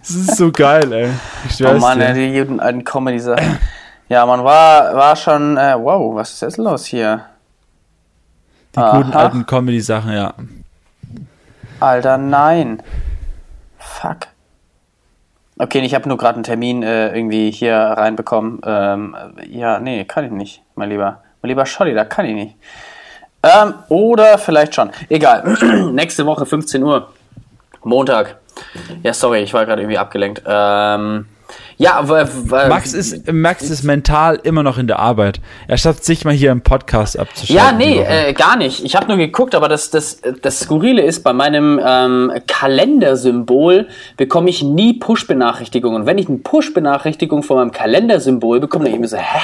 [0.00, 1.10] Das ist so geil, ey.
[1.48, 2.14] Ich Oh Mann, dir.
[2.14, 3.58] die guten alten Comedy-Sachen.
[4.08, 7.24] Ja, man war, war schon, äh, wow, was ist jetzt los hier?
[8.76, 9.24] Die guten Aha.
[9.24, 10.34] alten Comedy-Sachen, ja.
[11.80, 12.82] Alter, nein.
[13.78, 14.28] Fuck.
[15.58, 18.60] Okay, ich habe nur gerade einen Termin äh, irgendwie hier reinbekommen.
[18.64, 19.16] Ähm,
[19.48, 21.22] ja, nee, kann ich nicht, mein lieber.
[21.40, 22.56] Mein lieber Scholli, da kann ich nicht.
[23.42, 24.90] Ähm, oder vielleicht schon.
[25.08, 25.44] Egal.
[25.92, 27.08] Nächste Woche, 15 Uhr.
[27.84, 28.36] Montag.
[29.02, 30.42] Ja, sorry, ich war gerade irgendwie abgelenkt.
[30.44, 31.26] Ähm,
[31.78, 35.40] ja, w- Max ist, Max ist mental immer noch in der Arbeit.
[35.68, 37.54] Er schafft sich mal hier im Podcast abzuschalten.
[37.56, 38.82] Ja, nee, äh, gar nicht.
[38.84, 44.48] Ich habe nur geguckt, aber das, das, das Skurrile ist, bei meinem ähm, Kalendersymbol bekomme
[44.50, 46.00] ich nie Push-Benachrichtigungen.
[46.02, 49.40] Und wenn ich eine Push-Benachrichtigung von meinem Kalendersymbol bekomme, dann denke ich mir so, hä,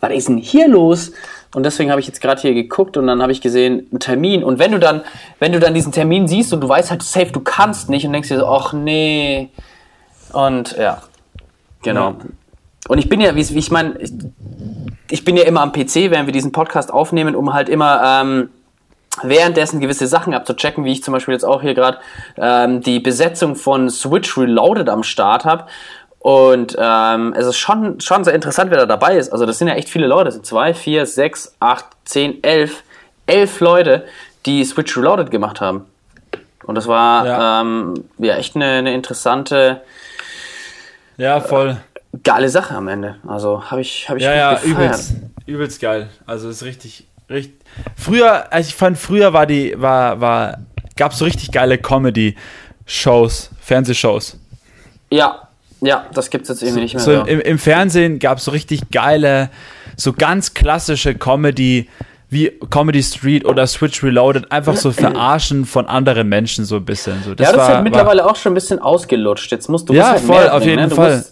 [0.00, 1.12] was ist denn hier los?
[1.54, 4.44] Und deswegen habe ich jetzt gerade hier geguckt und dann habe ich gesehen, einen Termin.
[4.44, 5.00] Und wenn du dann,
[5.38, 8.12] wenn du dann diesen Termin siehst und du weißt halt safe, du kannst nicht und
[8.12, 9.48] denkst dir so, ach nee.
[10.32, 11.02] Und ja,
[11.82, 12.10] genau.
[12.10, 12.16] Ja.
[12.88, 14.12] Und ich bin ja, wie, ich meine, ich,
[15.10, 18.50] ich bin ja immer am PC, während wir diesen Podcast aufnehmen, um halt immer ähm,
[19.22, 21.98] währenddessen gewisse Sachen abzuchecken, wie ich zum Beispiel jetzt auch hier gerade
[22.36, 25.64] ähm, die Besetzung von Switch Reloaded am Start habe.
[26.18, 29.32] Und ähm, es ist schon, schon sehr interessant, wer da dabei ist.
[29.32, 30.24] Also das sind ja echt viele Leute.
[30.26, 32.82] Das sind zwei, vier, sechs, acht, zehn, elf,
[33.26, 34.04] elf Leute,
[34.44, 35.86] die Switch Reloaded gemacht haben.
[36.64, 37.60] Und das war Ja.
[37.60, 39.82] ähm, ja echt eine, eine interessante,
[41.16, 41.76] ja, voll.
[42.22, 43.16] geile Sache am Ende.
[43.26, 44.74] Also habe ich, hab ich Ja, gut ja, gefeiert.
[44.74, 45.12] übelst.
[45.46, 46.08] Übelst geil.
[46.26, 47.54] Also ist richtig, richtig.
[47.96, 50.58] Früher, also ich fand, früher war die, war, war,
[50.96, 54.38] gab's so richtig geile Comedy-Shows, Fernsehshows.
[55.10, 55.48] Ja,
[55.82, 57.24] ja, das gibt's jetzt irgendwie nicht mehr So so.
[57.26, 59.50] im, im Fernsehen gab's so richtig geile,
[59.96, 61.88] so ganz klassische Comedy,
[62.28, 67.22] wie Comedy Street oder Switch Reloaded, einfach so verarschen von anderen Menschen so ein bisschen.
[67.22, 69.50] So, ja, das ist war, halt mittlerweile auch schon ein bisschen ausgelutscht.
[69.52, 70.90] Jetzt musst du Ja, musst halt voll, auf jeden ne?
[70.90, 71.24] Fall.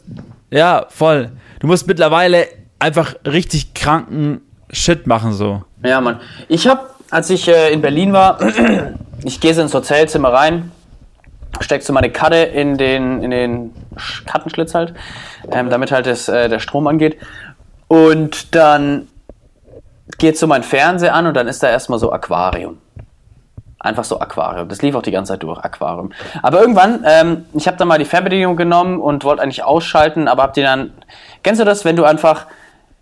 [0.51, 1.33] Ja, voll.
[1.59, 2.47] Du musst mittlerweile
[2.79, 5.63] einfach richtig kranken Shit machen, so.
[5.85, 6.21] Ja, Mann.
[6.49, 8.39] Ich hab, als ich äh, in Berlin war,
[9.25, 10.71] ich gehe so ins Hotelzimmer rein,
[11.61, 13.71] steckst du meine Karte in den, in den
[14.27, 14.95] Kartenschlitz halt,
[15.51, 17.17] ähm, damit halt das, äh, der Strom angeht.
[17.89, 19.09] Und dann
[20.19, 22.79] geht so mein Fernseher an und dann ist da erstmal so Aquarium.
[23.79, 24.69] Einfach so Aquarium.
[24.69, 26.13] Das lief auch die ganze Zeit durch, Aquarium.
[26.43, 30.43] Aber irgendwann, ähm, ich habe dann mal die Fernbedienung genommen und wollte eigentlich ausschalten, aber
[30.43, 30.93] hab die dann.
[31.43, 32.47] Kennst du das, wenn du einfach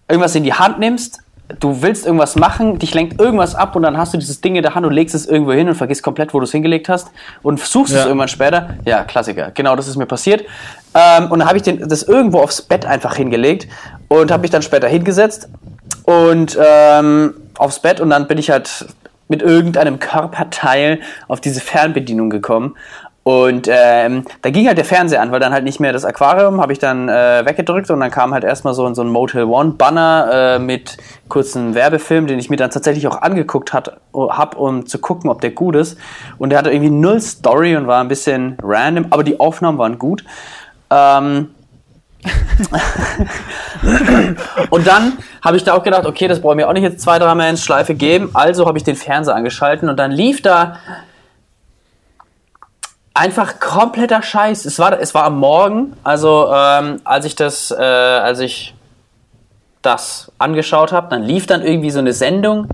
[0.09, 1.21] irgendwas in die Hand nimmst,
[1.61, 4.63] du willst irgendwas machen, dich lenkt irgendwas ab und dann hast du dieses Ding in
[4.63, 7.11] der Hand und legst es irgendwo hin und vergisst komplett, wo du es hingelegt hast
[7.43, 8.01] und suchst ja.
[8.01, 8.71] es irgendwann später.
[8.85, 9.51] Ja, Klassiker.
[9.53, 10.45] Genau, das ist mir passiert.
[10.95, 13.69] Ähm, und dann habe ich den, das irgendwo aufs Bett einfach hingelegt
[14.09, 15.49] und habe mich dann später hingesetzt
[16.05, 18.87] und ähm, aufs Bett und dann bin ich halt
[19.29, 22.77] mit irgendeinem Körperteil auf diese Fernbedienung gekommen.
[23.25, 26.61] Und ähm, da ging halt der Fernseher an, weil dann halt nicht mehr das Aquarium
[26.61, 29.75] habe ich dann äh, weggedrückt und dann kam halt erstmal so, so ein Motel One
[29.79, 30.97] Banner äh, mit
[31.29, 35.41] kurzen Werbefilm, den ich mir dann tatsächlich auch angeguckt hat, hab, um zu gucken, ob
[35.41, 35.99] der gut ist.
[36.39, 40.01] Und der hatte irgendwie null Story und war ein bisschen random, aber die Aufnahmen waren
[40.01, 40.25] gut.
[40.93, 41.55] Ähm,
[44.71, 47.01] und dann habe ich da auch gedacht, okay, das brauche ich mir auch nicht jetzt
[47.01, 48.31] zwei, drei Mal ins Schleife geben.
[48.35, 50.77] Also habe ich den Fernseher angeschalten und dann lief da
[53.15, 54.65] einfach kompletter Scheiß.
[54.65, 58.75] Es war, es war am Morgen, also ähm, als ich das, äh, als ich
[59.83, 62.69] das angeschaut habe, dann lief dann irgendwie so eine Sendung.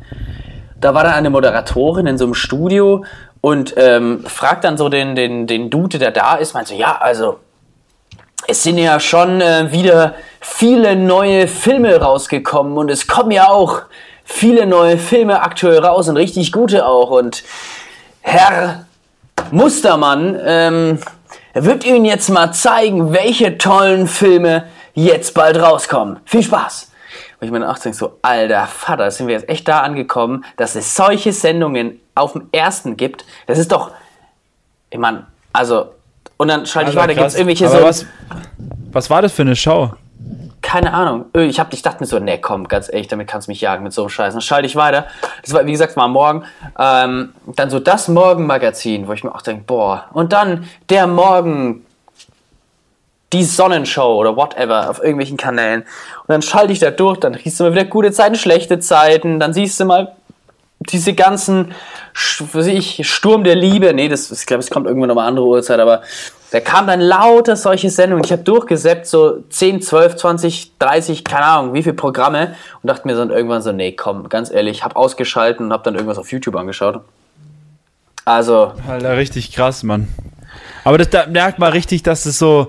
[0.81, 3.05] Da war dann eine Moderatorin in so einem Studio
[3.41, 6.99] und ähm, fragt dann so den, den, den Dude, der da ist, meint so, ja,
[7.01, 7.39] also
[8.49, 13.83] es sind ja schon äh, wieder viele neue Filme rausgekommen und es kommen ja auch
[14.25, 17.11] viele neue Filme aktuell raus und richtig gute auch.
[17.11, 17.45] Und
[18.23, 18.87] Herr
[19.51, 20.99] Mustermann ähm,
[21.53, 26.19] wird Ihnen jetzt mal zeigen, welche tollen Filme jetzt bald rauskommen.
[26.25, 26.91] Viel Spaß!
[27.41, 30.95] Und ich meine, denke so, alter Vater, sind wir jetzt echt da angekommen, dass es
[30.95, 33.27] solche Sendungen auf dem ersten gibt.
[33.47, 33.91] Das ist doch,
[34.91, 35.91] ich meine, also
[36.39, 37.85] und dann schalte ich weiter, gibt es irgendwelche Aber so.
[37.85, 38.07] Was,
[38.93, 39.91] was war das für eine Show?
[40.63, 41.27] Keine Ahnung.
[41.35, 43.85] Ich, hab, ich dachte mir so, nee, komm, ganz ehrlich, damit kannst du mich jagen
[43.85, 44.35] mit so einem Scheiß.
[44.35, 45.07] Dann schalte ich weiter.
[45.43, 46.45] Das war, wie gesagt, am Morgen.
[46.79, 50.07] Ähm, dann so das Morgenmagazin, wo ich mir auch denke, boah.
[50.13, 51.85] Und dann der Morgen,
[53.33, 55.83] die Sonnenshow oder whatever auf irgendwelchen Kanälen.
[55.83, 59.41] Und dann schalte ich da durch, dann siehst du mal wieder gute Zeiten, schlechte Zeiten,
[59.41, 60.17] dann siehst du mal
[60.81, 61.73] diese ganzen,
[62.53, 65.47] was ich, Sturm der Liebe, nee, das, ich glaube, es kommt irgendwann noch eine andere
[65.47, 66.03] Uhrzeit, aber
[66.51, 68.25] da kam dann lauter solche Sendungen.
[68.25, 73.07] Ich habe durchgesäppt, so 10, 12, 20, 30, keine Ahnung, wie viele Programme und dachte
[73.07, 76.31] mir dann irgendwann so, nee, komm, ganz ehrlich, habe ausgeschalten und habe dann irgendwas auf
[76.31, 77.01] YouTube angeschaut.
[78.25, 78.73] Also.
[78.89, 80.09] Alter, richtig krass, Mann.
[80.85, 82.69] Aber das, da merkt man richtig, dass es so,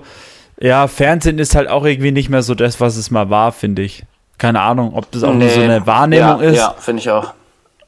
[0.58, 3.82] ja, Fernsehen ist halt auch irgendwie nicht mehr so das, was es mal war, finde
[3.82, 4.04] ich.
[4.36, 5.44] Keine Ahnung, ob das auch nee.
[5.44, 6.56] nur so eine Wahrnehmung ja, ist.
[6.56, 7.32] Ja, finde ich auch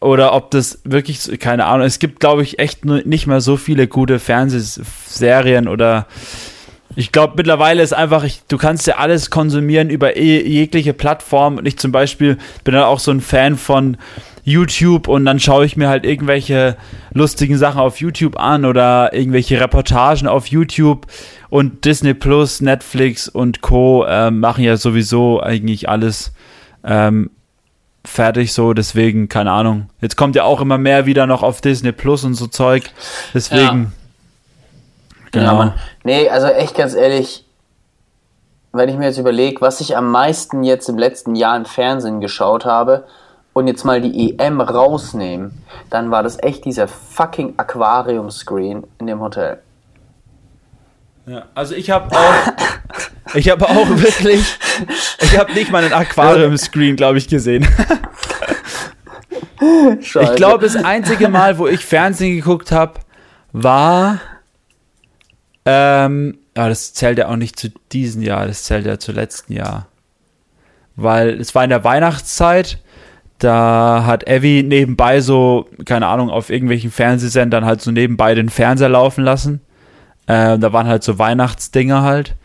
[0.03, 3.87] oder ob das wirklich, keine Ahnung, es gibt, glaube ich, echt nicht mehr so viele
[3.87, 6.07] gute Fernsehserien oder
[6.95, 11.57] ich glaube, mittlerweile ist einfach, ich, du kannst ja alles konsumieren über e jegliche Plattform.
[11.57, 13.97] Und ich zum Beispiel bin dann auch so ein Fan von
[14.45, 16.77] YouTube und dann schaue ich mir halt irgendwelche
[17.13, 21.07] lustigen Sachen auf YouTube an oder irgendwelche Reportagen auf YouTube.
[21.49, 24.05] Und Disney Plus, Netflix und Co.
[24.05, 26.33] Äh, machen ja sowieso eigentlich alles
[26.85, 27.31] ähm,
[28.05, 29.91] fertig so, deswegen, keine Ahnung.
[30.01, 32.91] Jetzt kommt ja auch immer mehr wieder noch auf Disney Plus und so Zeug.
[33.35, 33.93] Deswegen.
[33.93, 35.23] Ja.
[35.33, 35.45] Genau.
[35.45, 35.75] Ja, Mann.
[36.05, 37.47] Nee, also echt ganz ehrlich,
[38.73, 42.21] wenn ich mir jetzt überlege, was ich am meisten jetzt im letzten Jahr im Fernsehen
[42.21, 43.05] geschaut habe
[43.53, 49.21] und jetzt mal die EM rausnehmen, dann war das echt dieser fucking Aquarium-Screen in dem
[49.21, 49.61] Hotel.
[51.27, 52.53] Ja, also ich habe auch,
[53.35, 54.59] ich habe auch wirklich,
[55.21, 57.67] ich habe nicht mal einen Aquarium-Screen, glaube ich, gesehen.
[60.03, 60.33] Scheiße.
[60.33, 62.95] Ich glaube, das einzige Mal, wo ich Fernsehen geguckt habe,
[63.53, 64.21] war,
[65.65, 69.53] ähm, ja, das zählt ja auch nicht zu diesem Jahr, das zählt ja zu letzten
[69.53, 69.87] Jahr.
[70.97, 72.79] Weil es war in der Weihnachtszeit,
[73.39, 78.89] da hat Evi nebenbei so, keine Ahnung, auf irgendwelchen Fernsehsendern halt so nebenbei den Fernseher
[78.89, 79.61] laufen lassen.
[80.29, 82.37] Ähm, da waren halt so Weihnachtsdinger halt.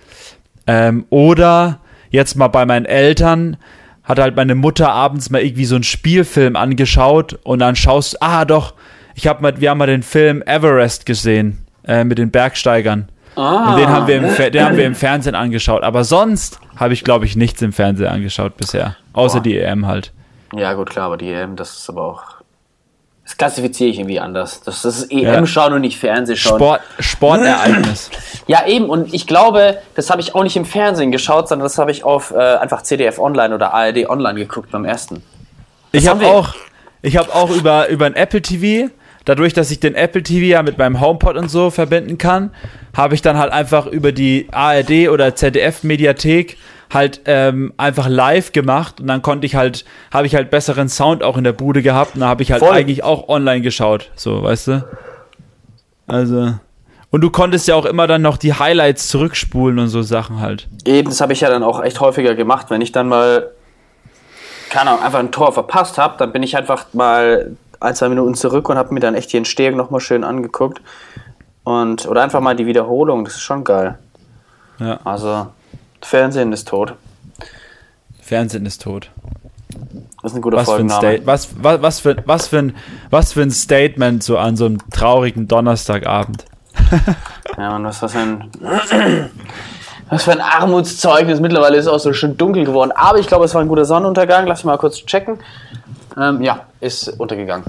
[0.68, 3.58] Ähm, oder jetzt mal bei meinen Eltern
[4.04, 8.46] hat halt meine Mutter abends mal irgendwie so einen Spielfilm angeschaut und dann schaust ah
[8.46, 8.74] doch,
[9.16, 13.10] ich hab mal, wir haben mal den Film Everest gesehen äh, mit den Bergsteigern.
[13.36, 13.72] Ah.
[13.72, 15.84] Und den haben, wir im, den haben wir im Fernsehen angeschaut.
[15.84, 18.96] Aber sonst habe ich, glaube ich, nichts im Fernsehen angeschaut bisher.
[19.14, 19.44] Außer Boah.
[19.44, 20.12] die EM halt.
[20.56, 22.24] Ja, gut, klar, aber die EM, das ist aber auch
[23.28, 24.62] Das klassifiziere ich irgendwie anders.
[24.62, 26.60] Das, das ist EM-Schauen und nicht Fernsehschauen.
[26.60, 28.10] Sport, Sportereignis.
[28.48, 28.86] Ja, eben.
[28.86, 32.06] Und ich glaube, das habe ich auch nicht im Fernsehen geschaut, sondern das habe ich
[32.06, 35.22] auf äh, einfach CDF Online oder ARD Online geguckt beim ersten.
[35.92, 36.56] Ich habe auch,
[37.02, 38.90] ich habe auch über, über ein Apple TV,
[39.26, 42.52] dadurch, dass ich den Apple TV ja mit meinem HomePod und so verbinden kann,
[42.96, 46.56] habe ich dann halt einfach über die ARD oder ZDF Mediathek
[46.94, 51.24] halt ähm, einfach live gemacht und dann konnte ich halt, habe ich halt besseren Sound
[51.24, 52.74] auch in der Bude gehabt und da habe ich halt Voll.
[52.74, 54.86] eigentlich auch online geschaut, so, weißt du?
[56.08, 56.54] Also.
[57.10, 60.68] Und du konntest ja auch immer dann noch die Highlights zurückspulen und so Sachen halt.
[60.86, 62.70] Eben, das habe ich ja dann auch echt häufiger gemacht.
[62.70, 63.52] Wenn ich dann mal,
[64.70, 68.36] keine Ahnung, einfach ein Tor verpasst habe, dann bin ich einfach mal ein, zwei Minuten
[68.36, 70.82] zurück und habe mir dann echt die Entstehung nochmal schön angeguckt.
[71.64, 73.98] Und, oder einfach mal die Wiederholung, das ist schon geil.
[74.80, 75.00] Ja.
[75.04, 75.48] Also,
[76.02, 76.94] Fernsehen ist tot.
[78.22, 79.10] Fernsehen ist tot.
[80.22, 81.18] Das ist ein guter Was für ein, Folgenname.
[81.18, 82.76] Sta was, was, was, für, was, für ein,
[83.10, 86.46] was für ein Statement so an so einem traurigen Donnerstagabend.
[87.58, 88.52] Ja, und was, was für ein.
[90.10, 91.42] Was für ein Armutszeugnis.
[91.42, 92.94] Mittlerweile ist es auch so schön dunkel geworden.
[92.96, 94.48] Aber ich glaube, es war ein guter Sonnenuntergang.
[94.48, 95.38] Lass mich mal kurz checken.
[96.18, 97.66] Ähm, ja, ist untergegangen.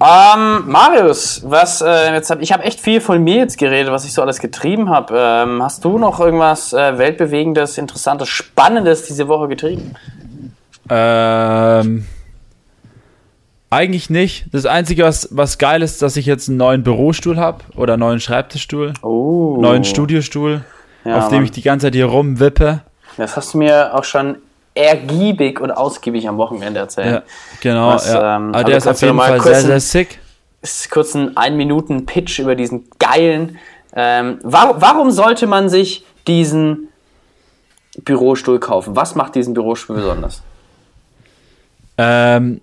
[0.00, 4.04] Ähm, Marius, was äh, jetzt hab, ich habe echt viel von mir jetzt geredet, was
[4.04, 5.14] ich so alles getrieben habe.
[5.16, 9.94] Ähm, hast du noch irgendwas äh, weltbewegendes, interessantes, spannendes diese Woche getrieben?
[10.90, 12.06] Ähm,
[13.70, 14.46] eigentlich nicht.
[14.52, 18.00] Das Einzige, was, was geil ist, dass ich jetzt einen neuen Bürostuhl habe oder einen
[18.00, 20.64] neuen Schreibtischstuhl, Oh, neuen Studiostuhl,
[21.04, 21.44] Ja, auf dem Mann.
[21.44, 22.80] ich die ganze Zeit hier rumwippe.
[23.16, 24.36] Das hast du mir auch schon
[24.74, 27.12] ergiebig und ausgiebig am Wochenende erzählt.
[27.12, 27.22] Ja,
[27.60, 27.88] genau.
[27.88, 28.36] Was, ja.
[28.36, 30.18] ähm, Aber also der ist auf jeden Fall kurz sehr, sehr sick.
[30.62, 33.58] ist kurz ein ein Minuten Pitch über diesen geilen.
[33.94, 36.88] Ähm, warum, warum sollte man sich diesen
[38.04, 38.96] Bürostuhl kaufen?
[38.96, 40.42] Was macht diesen Bürostuhl besonders?
[41.96, 42.60] Ähm,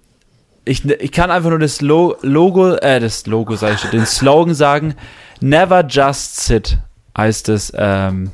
[0.66, 4.06] ich, ich kann einfach nur das Lo Logo, äh, das Logo sag ich schon, den
[4.06, 4.96] Slogan sagen.
[5.40, 6.78] Never just sit
[7.18, 7.72] heißt es.
[7.76, 8.32] Ähm,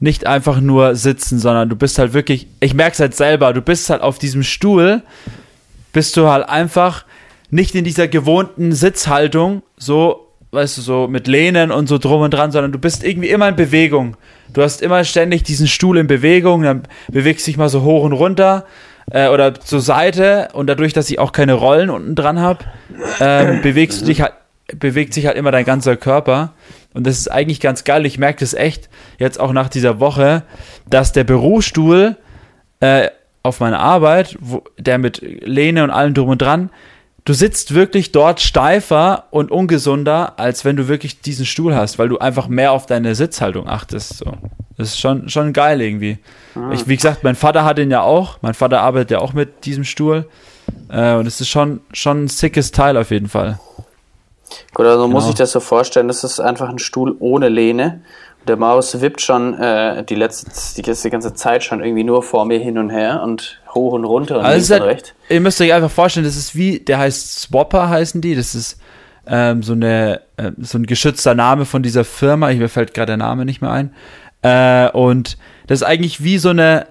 [0.00, 3.90] nicht einfach nur sitzen, sondern du bist halt wirklich, ich merk's halt selber, du bist
[3.90, 5.02] halt auf diesem Stuhl,
[5.92, 7.04] bist du halt einfach
[7.50, 12.32] nicht in dieser gewohnten Sitzhaltung, so, weißt du, so mit Lehnen und so drum und
[12.32, 14.16] dran, sondern du bist irgendwie immer in Bewegung.
[14.52, 18.12] Du hast immer ständig diesen Stuhl in Bewegung, dann bewegst dich mal so hoch und
[18.12, 18.64] runter
[19.10, 22.64] äh, oder zur Seite und dadurch, dass ich auch keine Rollen unten dran habe,
[23.20, 24.32] ähm, bewegst du dich halt,
[24.78, 26.52] bewegt sich halt immer dein ganzer Körper.
[26.94, 28.04] Und das ist eigentlich ganz geil.
[28.06, 28.88] Ich merke das echt
[29.18, 30.42] jetzt auch nach dieser Woche,
[30.88, 32.16] dass der Bürostuhl
[32.80, 33.08] äh,
[33.42, 36.70] auf meiner Arbeit, wo, der mit Lehne und allem drum und dran,
[37.24, 42.08] du sitzt wirklich dort steifer und ungesunder, als wenn du wirklich diesen Stuhl hast, weil
[42.08, 44.18] du einfach mehr auf deine Sitzhaltung achtest.
[44.18, 44.32] So.
[44.76, 46.18] Das ist schon, schon geil irgendwie.
[46.72, 48.38] Ich, wie gesagt, mein Vater hat den ja auch.
[48.40, 50.26] Mein Vater arbeitet ja auch mit diesem Stuhl.
[50.88, 53.60] Äh, und es ist schon, schon ein sickes Teil auf jeden Fall.
[54.74, 55.30] Gut, also muss Genau.
[55.32, 58.00] ich das so vorstellen, das ist einfach ein Stuhl ohne Lehne.
[58.48, 62.46] Der Maus wippt schon äh, die letzte, die ganze- ganze Zeit schon irgendwie nur vor
[62.46, 65.12] mir hin und her und hoch und runter und Also links und rechts.
[65.28, 68.78] ihr müsst euch einfach vorstellen, das ist wie, der heißt Swapper heißen die, das ist
[69.26, 73.08] ähm, so, eine, äh, so ein geschützter Name von dieser Firma, ich, mir fällt gerade
[73.10, 73.94] der Name nicht mehr ein.
[74.42, 75.36] Äh, und
[75.66, 76.86] das ist eigentlich wie so eine,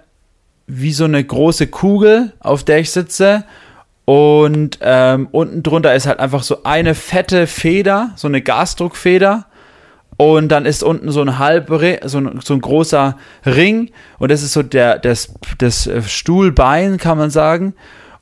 [0.68, 3.44] wie so eine große Kugel, auf der ich sitze.
[4.10, 9.46] Und ähm, unten drunter ist halt einfach so eine fette Feder, so eine Gasdruckfeder.
[10.18, 13.92] Und dann ist unten so ein halbe, so ein, so ein großer Ring.
[14.18, 17.76] Und das ist so der, das, das äh, Stuhlbein, kann man sagen.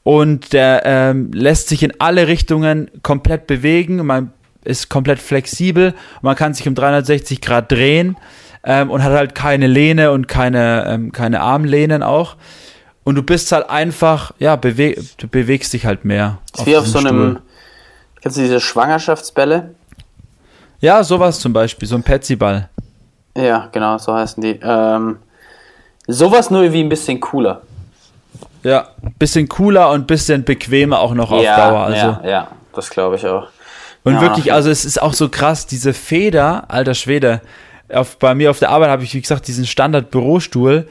[0.03, 4.05] Und der ähm, lässt sich in alle Richtungen komplett bewegen.
[4.05, 4.33] Man
[4.65, 5.93] ist komplett flexibel.
[6.21, 8.17] Man kann sich um 360 Grad drehen.
[8.65, 12.35] Ähm, und hat halt keine Lehne und keine, ähm, keine Armlehnen auch.
[13.07, 16.39] Und du bist halt einfach, ja, bewe du bewegst dich halt mehr.
[16.53, 17.41] Ist wie auf so diesem einem, Stuhl.
[18.21, 19.75] kennst du diese Schwangerschaftsbälle?
[20.81, 22.67] Ja, sowas zum Beispiel, so ein Petsyball.
[23.33, 24.59] Ja, genau, so heißen die.
[24.61, 25.19] Ähm,
[26.05, 27.61] sowas nur wie ein bisschen cooler.
[28.63, 31.85] Ja, bisschen cooler und bisschen bequemer auch noch auf ja, Dauer.
[31.85, 31.95] Also.
[31.95, 33.47] ja, ja, das glaube ich auch.
[34.03, 34.21] Und Ja.
[34.21, 37.39] wirklich, also es ist auch so krass, diese Feder, alter Schwede.
[37.87, 40.89] Auf, bei mir auf der Arbeit habe ich, wie gesagt, diesen Standard-Bürostuhl.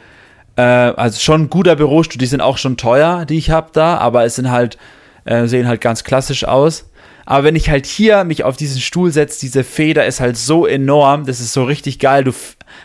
[0.56, 3.98] Äh, also schon ein guter Bürostuhl, die sind auch schon teuer, die ich habe da,
[3.98, 4.78] aber es sind halt,
[5.24, 6.88] äh, sehen halt ganz klassisch aus.
[7.28, 10.64] Aber wenn ich halt hier mich auf diesen Stuhl setze, diese Feder ist halt so
[10.66, 12.22] enorm, das ist so richtig geil.
[12.24, 12.32] Du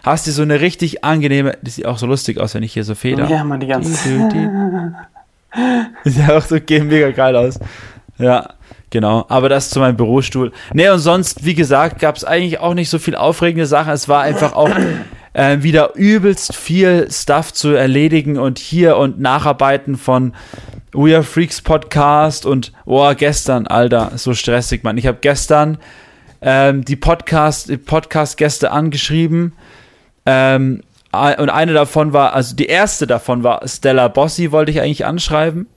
[0.03, 2.83] hast dir so eine richtig angenehme, das sieht auch so lustig aus, wenn ich hier
[2.83, 3.29] so Feder.
[3.29, 4.49] Ja, man, die ganze Die, die,
[6.03, 6.09] die.
[6.09, 7.59] Sieht auch so ge- mega geil aus.
[8.17, 8.49] Ja,
[8.89, 9.25] genau.
[9.29, 10.51] Aber das zu meinem Bürostuhl.
[10.73, 13.91] Nee, und sonst, wie gesagt, gab es eigentlich auch nicht so viel aufregende Sachen.
[13.93, 14.69] Es war einfach auch
[15.33, 20.33] äh, wieder übelst viel Stuff zu erledigen und hier und Nacharbeiten von
[20.93, 24.97] We Are Freaks Podcast und oh, gestern, Alter, so stressig, Mann.
[24.97, 25.77] Ich habe gestern
[26.41, 29.53] ähm, die Podcast, Podcast-Gäste angeschrieben.
[30.25, 30.81] Ähm,
[31.13, 35.67] und eine davon war, also die erste davon war Stella Bossi, wollte ich eigentlich anschreiben.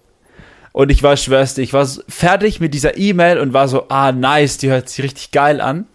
[0.73, 4.59] Und ich war, schwörst ich war fertig mit dieser E-Mail und war so, ah, nice,
[4.59, 5.87] die hört sich richtig geil an.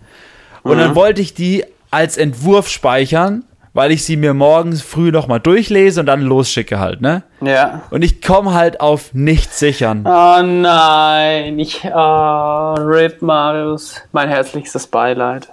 [0.63, 0.79] Und mhm.
[0.79, 3.43] dann wollte ich die als Entwurf speichern
[3.73, 7.23] weil ich sie mir morgens früh nochmal durchlese und dann losschicke halt, ne?
[7.41, 7.83] Ja.
[7.91, 10.03] Und ich komme halt auf nichts sichern.
[10.05, 15.49] Oh nein, ich, oh, Rip Marius, mein herzlichstes Beileid.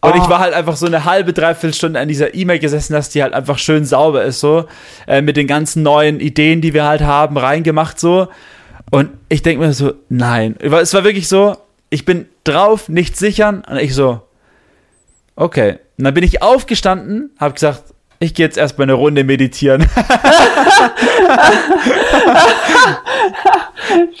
[0.00, 0.22] Und oh.
[0.22, 3.22] ich war halt einfach so eine halbe, dreiviertel Stunde an dieser E-Mail gesessen, dass die
[3.22, 4.66] halt einfach schön sauber ist, so,
[5.06, 8.28] äh, mit den ganzen neuen Ideen, die wir halt haben, reingemacht, so.
[8.90, 10.56] Und ich denke mir so, nein.
[10.60, 11.56] Es war wirklich so,
[11.90, 13.64] ich bin drauf, nicht sichern.
[13.68, 14.20] Und ich so,
[15.34, 15.78] okay.
[15.98, 17.82] Und dann bin ich aufgestanden, habe gesagt,
[18.18, 19.82] ich gehe jetzt erstmal eine Runde meditieren.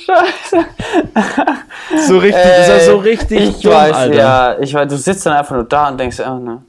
[0.06, 0.66] Scheiße.
[2.06, 4.14] So richtig, äh, das war so richtig ich dumm, weiß, Alter.
[4.14, 6.62] Ja, ich weiß, du sitzt dann einfach nur da und denkst, oh, ne,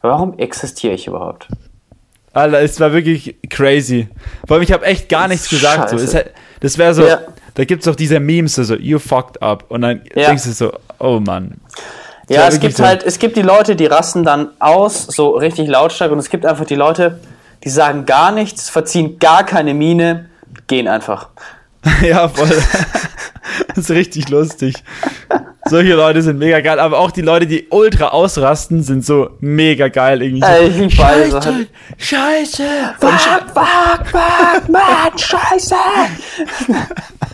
[0.00, 1.48] warum existiere ich überhaupt?
[2.32, 4.08] Alter, es war wirklich crazy.
[4.46, 5.90] Vor allem, ich habe echt gar nichts gesagt.
[5.90, 5.96] So.
[5.96, 6.16] Es,
[6.60, 7.20] das wäre so, ja.
[7.54, 9.64] da gibt es doch diese Memes, so, you fucked up.
[9.68, 10.28] Und dann ja.
[10.28, 11.60] denkst du so, oh Mann.
[12.28, 12.84] Ja, es gibt so.
[12.84, 16.46] halt, es gibt die Leute, die rasten dann aus, so richtig lautstark, und es gibt
[16.46, 17.20] einfach die Leute,
[17.64, 20.30] die sagen gar nichts, verziehen gar keine Miene,
[20.66, 21.28] gehen einfach.
[22.02, 22.48] ja, voll.
[23.68, 24.82] das ist richtig lustig.
[25.64, 29.88] Solche Leute sind mega geil, aber auch die Leute, die ultra ausrasten, sind so mega
[29.88, 30.44] geil irgendwie.
[30.44, 31.68] Ey, ich Scheiße, halt.
[31.98, 32.64] Scheiße,
[32.98, 33.10] fuck,
[33.54, 35.76] fuck, fuck, Mann, Scheiße.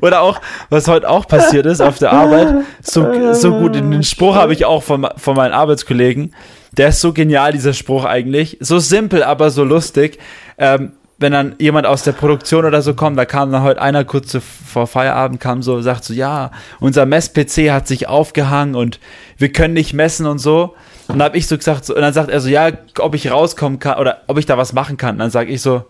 [0.00, 0.40] Oder auch,
[0.70, 4.64] was heute auch passiert ist auf der Arbeit, so, so gut, den Spruch habe ich
[4.64, 6.34] auch von, von meinen Arbeitskollegen.
[6.72, 8.58] Der ist so genial, dieser Spruch eigentlich.
[8.60, 10.18] So simpel, aber so lustig.
[10.58, 14.04] Ähm, wenn dann jemand aus der Produktion oder so kommt, da kam dann heute einer
[14.04, 18.98] kurz vor Feierabend, kam so, sagt so, ja, unser Mess-PC hat sich aufgehangen und
[19.38, 20.74] wir können nicht messen und so.
[21.06, 23.30] Und dann habe ich so gesagt, so, und dann sagt er so, ja, ob ich
[23.30, 25.14] rauskommen kann oder ob ich da was machen kann.
[25.14, 25.84] Und dann sage ich so,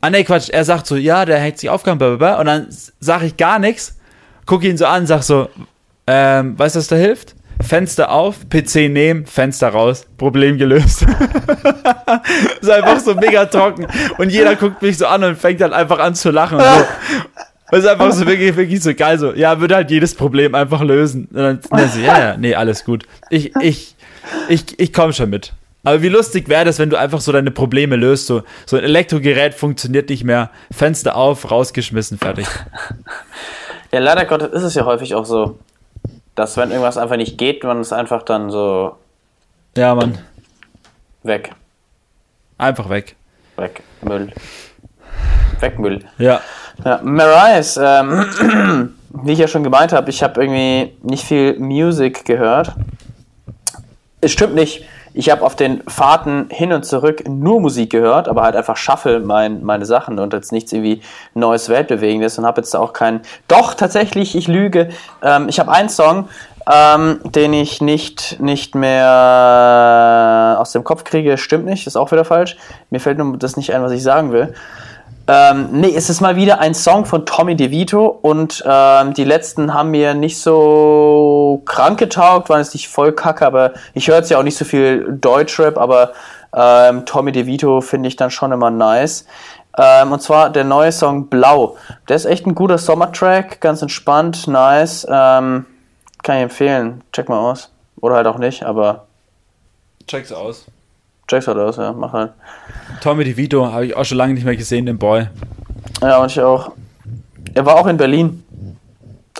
[0.00, 0.50] Ah, nee, Quatsch.
[0.50, 2.38] Er sagt so, ja, der hängt sich blablabla.
[2.38, 2.66] Und dann
[3.00, 3.98] sage ich gar nichts,
[4.44, 5.48] gucke ihn so an, sag so,
[6.06, 7.34] ähm, weißt du, was da hilft?
[7.60, 11.02] Fenster auf, PC nehmen, Fenster raus, Problem gelöst.
[12.60, 13.86] ist einfach so mega trocken.
[14.18, 16.58] Und jeder guckt mich so an und fängt dann einfach an zu lachen.
[16.58, 19.18] Das ist einfach so wirklich, wirklich so geil.
[19.18, 21.28] So, ja, würde halt jedes Problem einfach lösen.
[21.32, 23.04] Und dann, dann so, ja, ja, nee, alles gut.
[23.30, 23.96] Ich, ich,
[24.48, 25.52] ich, ich komme schon mit.
[25.86, 28.26] Aber wie lustig wäre das, wenn du einfach so deine Probleme löst?
[28.26, 32.46] So, so ein Elektrogerät funktioniert nicht mehr, Fenster auf, rausgeschmissen, fertig.
[33.92, 35.60] Ja, leider Gottes ist es ja häufig auch so,
[36.34, 38.96] dass wenn irgendwas einfach nicht geht, man es einfach dann so.
[39.76, 40.18] Ja, Mann.
[41.22, 41.52] Weg.
[42.58, 43.14] Einfach weg.
[43.56, 43.84] Weg.
[44.02, 44.32] Müll.
[45.60, 46.04] Weg Müll.
[46.18, 46.40] Ja.
[46.84, 52.24] Ja, Marais, ähm, wie ich ja schon gemeint habe, ich habe irgendwie nicht viel Musik
[52.24, 52.74] gehört.
[54.20, 54.84] Es stimmt nicht
[55.16, 59.20] ich habe auf den Fahrten hin und zurück nur Musik gehört, aber halt einfach shuffle
[59.20, 61.00] mein, meine Sachen und jetzt nichts irgendwie
[61.32, 63.22] neues Weltbewegendes und habe jetzt auch keinen.
[63.48, 64.90] Doch, tatsächlich, ich lüge.
[65.22, 66.28] Ähm, ich habe einen Song,
[66.70, 71.38] ähm, den ich nicht, nicht mehr aus dem Kopf kriege.
[71.38, 72.58] Stimmt nicht, ist auch wieder falsch.
[72.90, 74.52] Mir fällt nur das nicht ein, was ich sagen will.
[75.28, 79.74] Ähm, nee, es ist mal wieder ein Song von Tommy DeVito und ähm, die letzten
[79.74, 84.30] haben mir nicht so krank getaugt, waren es nicht voll kacke, aber ich höre jetzt
[84.30, 86.12] ja auch nicht so viel Deutschrap, aber
[86.54, 89.26] ähm, Tommy DeVito finde ich dann schon immer nice.
[89.76, 91.76] Ähm, und zwar der neue Song Blau.
[92.08, 95.06] Der ist echt ein guter Sommertrack, ganz entspannt, nice.
[95.10, 95.66] Ähm,
[96.22, 97.02] kann ich empfehlen.
[97.12, 97.70] Check mal aus.
[98.00, 99.06] Oder halt auch nicht, aber.
[100.06, 100.66] Check's aus.
[101.26, 102.32] Check's halt aus, ja, mach halt.
[103.00, 105.28] Tommy DeVito habe ich auch schon lange nicht mehr gesehen, den Boy.
[106.00, 106.72] Ja, und ich auch.
[107.54, 108.44] Er war auch in Berlin,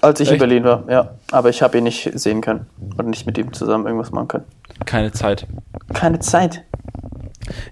[0.02, 0.34] als ich Echt?
[0.34, 1.10] in Berlin war, ja.
[1.30, 2.66] Aber ich habe ihn nicht sehen können
[2.96, 4.44] und nicht mit ihm zusammen irgendwas machen können.
[4.84, 5.46] Keine Zeit.
[5.94, 6.64] Keine Zeit.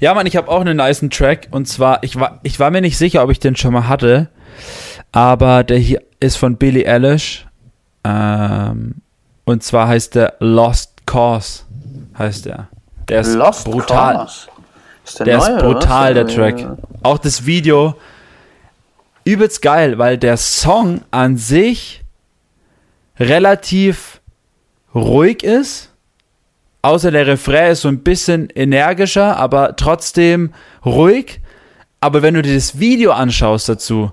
[0.01, 2.81] Ja, Mann, ich habe auch einen niceen Track und zwar, ich war, ich war mir
[2.81, 4.29] nicht sicher, ob ich den schon mal hatte,
[5.13, 7.47] aber der hier ist von Billie Eilish
[8.05, 8.97] ähm,
[9.45, 11.65] und zwar heißt der Lost Cause,
[12.17, 12.69] heißt der.
[13.09, 14.29] Der ist Lost brutal.
[15.05, 16.67] Ist der, der neu, ist brutal, der Track.
[17.03, 17.95] Auch das Video
[19.25, 22.03] übelst geil, weil der Song an sich
[23.19, 24.21] relativ
[24.95, 25.91] ruhig ist.
[26.83, 30.53] Außer der Refrain ist so ein bisschen energischer, aber trotzdem
[30.85, 31.41] ruhig.
[32.01, 34.13] Aber wenn du dir das Video anschaust dazu,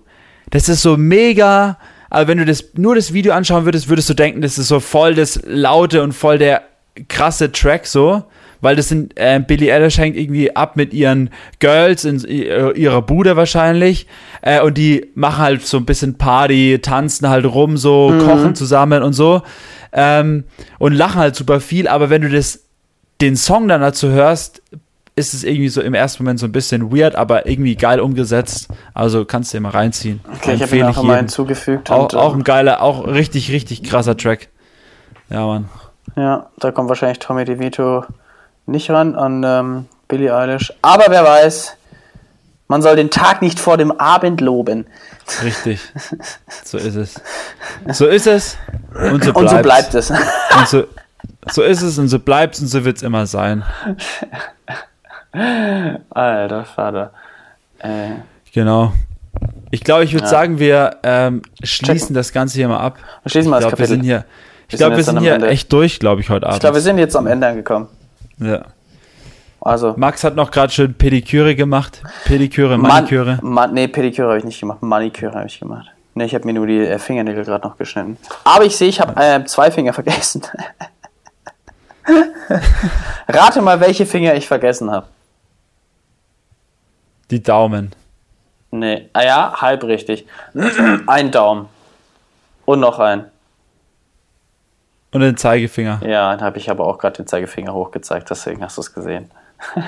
[0.49, 1.77] das ist so mega.
[2.09, 4.79] Aber wenn du das, nur das Video anschauen würdest, würdest du denken, das ist so
[4.79, 6.63] voll das laute und voll der
[7.07, 8.23] krasse Track so
[8.61, 13.35] weil das sind, äh, Billie Eilish hängt irgendwie ab mit ihren Girls in ihrer Bude
[13.35, 14.07] wahrscheinlich
[14.41, 18.19] äh, und die machen halt so ein bisschen Party, tanzen halt rum, so, mhm.
[18.19, 19.41] kochen zusammen und so
[19.91, 20.45] ähm,
[20.79, 22.63] und lachen halt super viel, aber wenn du das,
[23.19, 24.61] den Song dann dazu hörst,
[25.15, 28.69] ist es irgendwie so im ersten Moment so ein bisschen weird, aber irgendwie geil umgesetzt.
[28.93, 30.21] Also kannst du dir mal reinziehen.
[30.35, 31.91] Okay, ich habe ihn auch mal hinzugefügt.
[31.91, 34.47] Auch, und, auch ein geiler, auch richtig, richtig krasser Track.
[35.29, 35.69] Ja, Mann.
[36.15, 38.05] Ja, da kommt wahrscheinlich Tommy DeVito
[38.65, 40.73] nicht ran an ähm, Billie Eilish.
[40.81, 41.77] Aber wer weiß,
[42.67, 44.87] man soll den Tag nicht vor dem Abend loben.
[45.43, 45.81] Richtig.
[46.63, 47.21] So ist es.
[47.91, 48.57] So ist es.
[48.93, 50.09] Und so, und so bleibt es.
[50.57, 50.83] Und so,
[51.49, 53.63] so ist es und so bleibt es und so wird es immer sein.
[56.09, 57.11] Alter Vater.
[57.79, 58.11] Äh.
[58.53, 58.93] Genau.
[59.69, 60.29] Ich glaube, ich würde ja.
[60.29, 62.15] sagen, wir ähm, schließen Checken.
[62.15, 62.97] das Ganze hier mal ab.
[63.25, 63.89] schließen mal ich glaub, das Kapitel.
[63.89, 64.25] Wir sind hier,
[64.69, 65.47] ich glaube, wir sind hier Ende.
[65.47, 66.57] echt durch, glaube ich, heute Abend.
[66.57, 67.87] Ich glaube, wir sind jetzt am Ende angekommen.
[68.41, 68.65] Ja.
[69.61, 69.93] Also.
[69.95, 72.01] Max hat noch gerade schön Pediküre gemacht.
[72.25, 73.39] Pediküre, Maniküre.
[73.41, 74.81] Man, man, nee, Pediküre habe ich nicht gemacht.
[74.81, 75.87] Maniküre habe ich gemacht.
[76.15, 78.17] Nee, ich habe mir nur die äh, Fingernägel gerade noch geschnitten.
[78.43, 80.41] Aber ich sehe, ich habe äh, zwei Finger vergessen.
[83.27, 85.07] Rate mal, welche Finger ich vergessen habe.
[87.29, 87.91] Die Daumen.
[88.71, 90.25] Nee, ah ja, halb richtig.
[91.07, 91.67] ein Daumen.
[92.65, 93.25] Und noch ein.
[95.13, 95.99] Und den Zeigefinger.
[96.05, 99.29] Ja, dann habe ich aber auch gerade den Zeigefinger hochgezeigt, deswegen hast du es gesehen.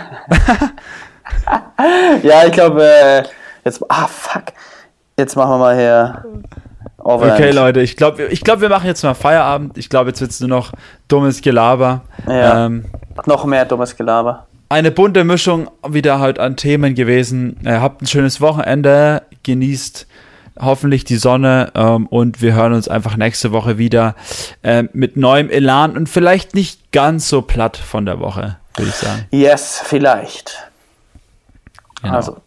[2.23, 3.23] ja, ich glaube, äh,
[3.63, 3.83] jetzt.
[3.89, 4.45] Ah, fuck.
[5.17, 6.25] Jetzt machen wir mal hier.
[6.97, 7.39] Overland.
[7.39, 9.77] Okay, Leute, ich glaube, ich glaub, wir machen jetzt mal Feierabend.
[9.77, 10.71] Ich glaube, jetzt wird es nur noch
[11.07, 12.01] dummes Gelaber.
[12.27, 12.65] Ja.
[12.65, 12.85] Ähm,
[13.25, 17.57] noch mehr dummes Gelaber eine bunte Mischung wieder halt an Themen gewesen.
[17.63, 20.07] Äh, habt ein schönes Wochenende, genießt
[20.59, 24.15] hoffentlich die Sonne ähm, und wir hören uns einfach nächste Woche wieder
[24.61, 28.95] äh, mit neuem Elan und vielleicht nicht ganz so platt von der Woche, würde ich
[28.95, 29.25] sagen.
[29.31, 30.69] Yes, vielleicht.
[32.01, 32.15] Genau.
[32.15, 32.37] Also,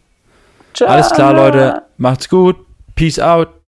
[0.85, 1.83] Alles klar, Leute.
[1.97, 2.57] Macht's gut.
[2.95, 3.49] Peace out.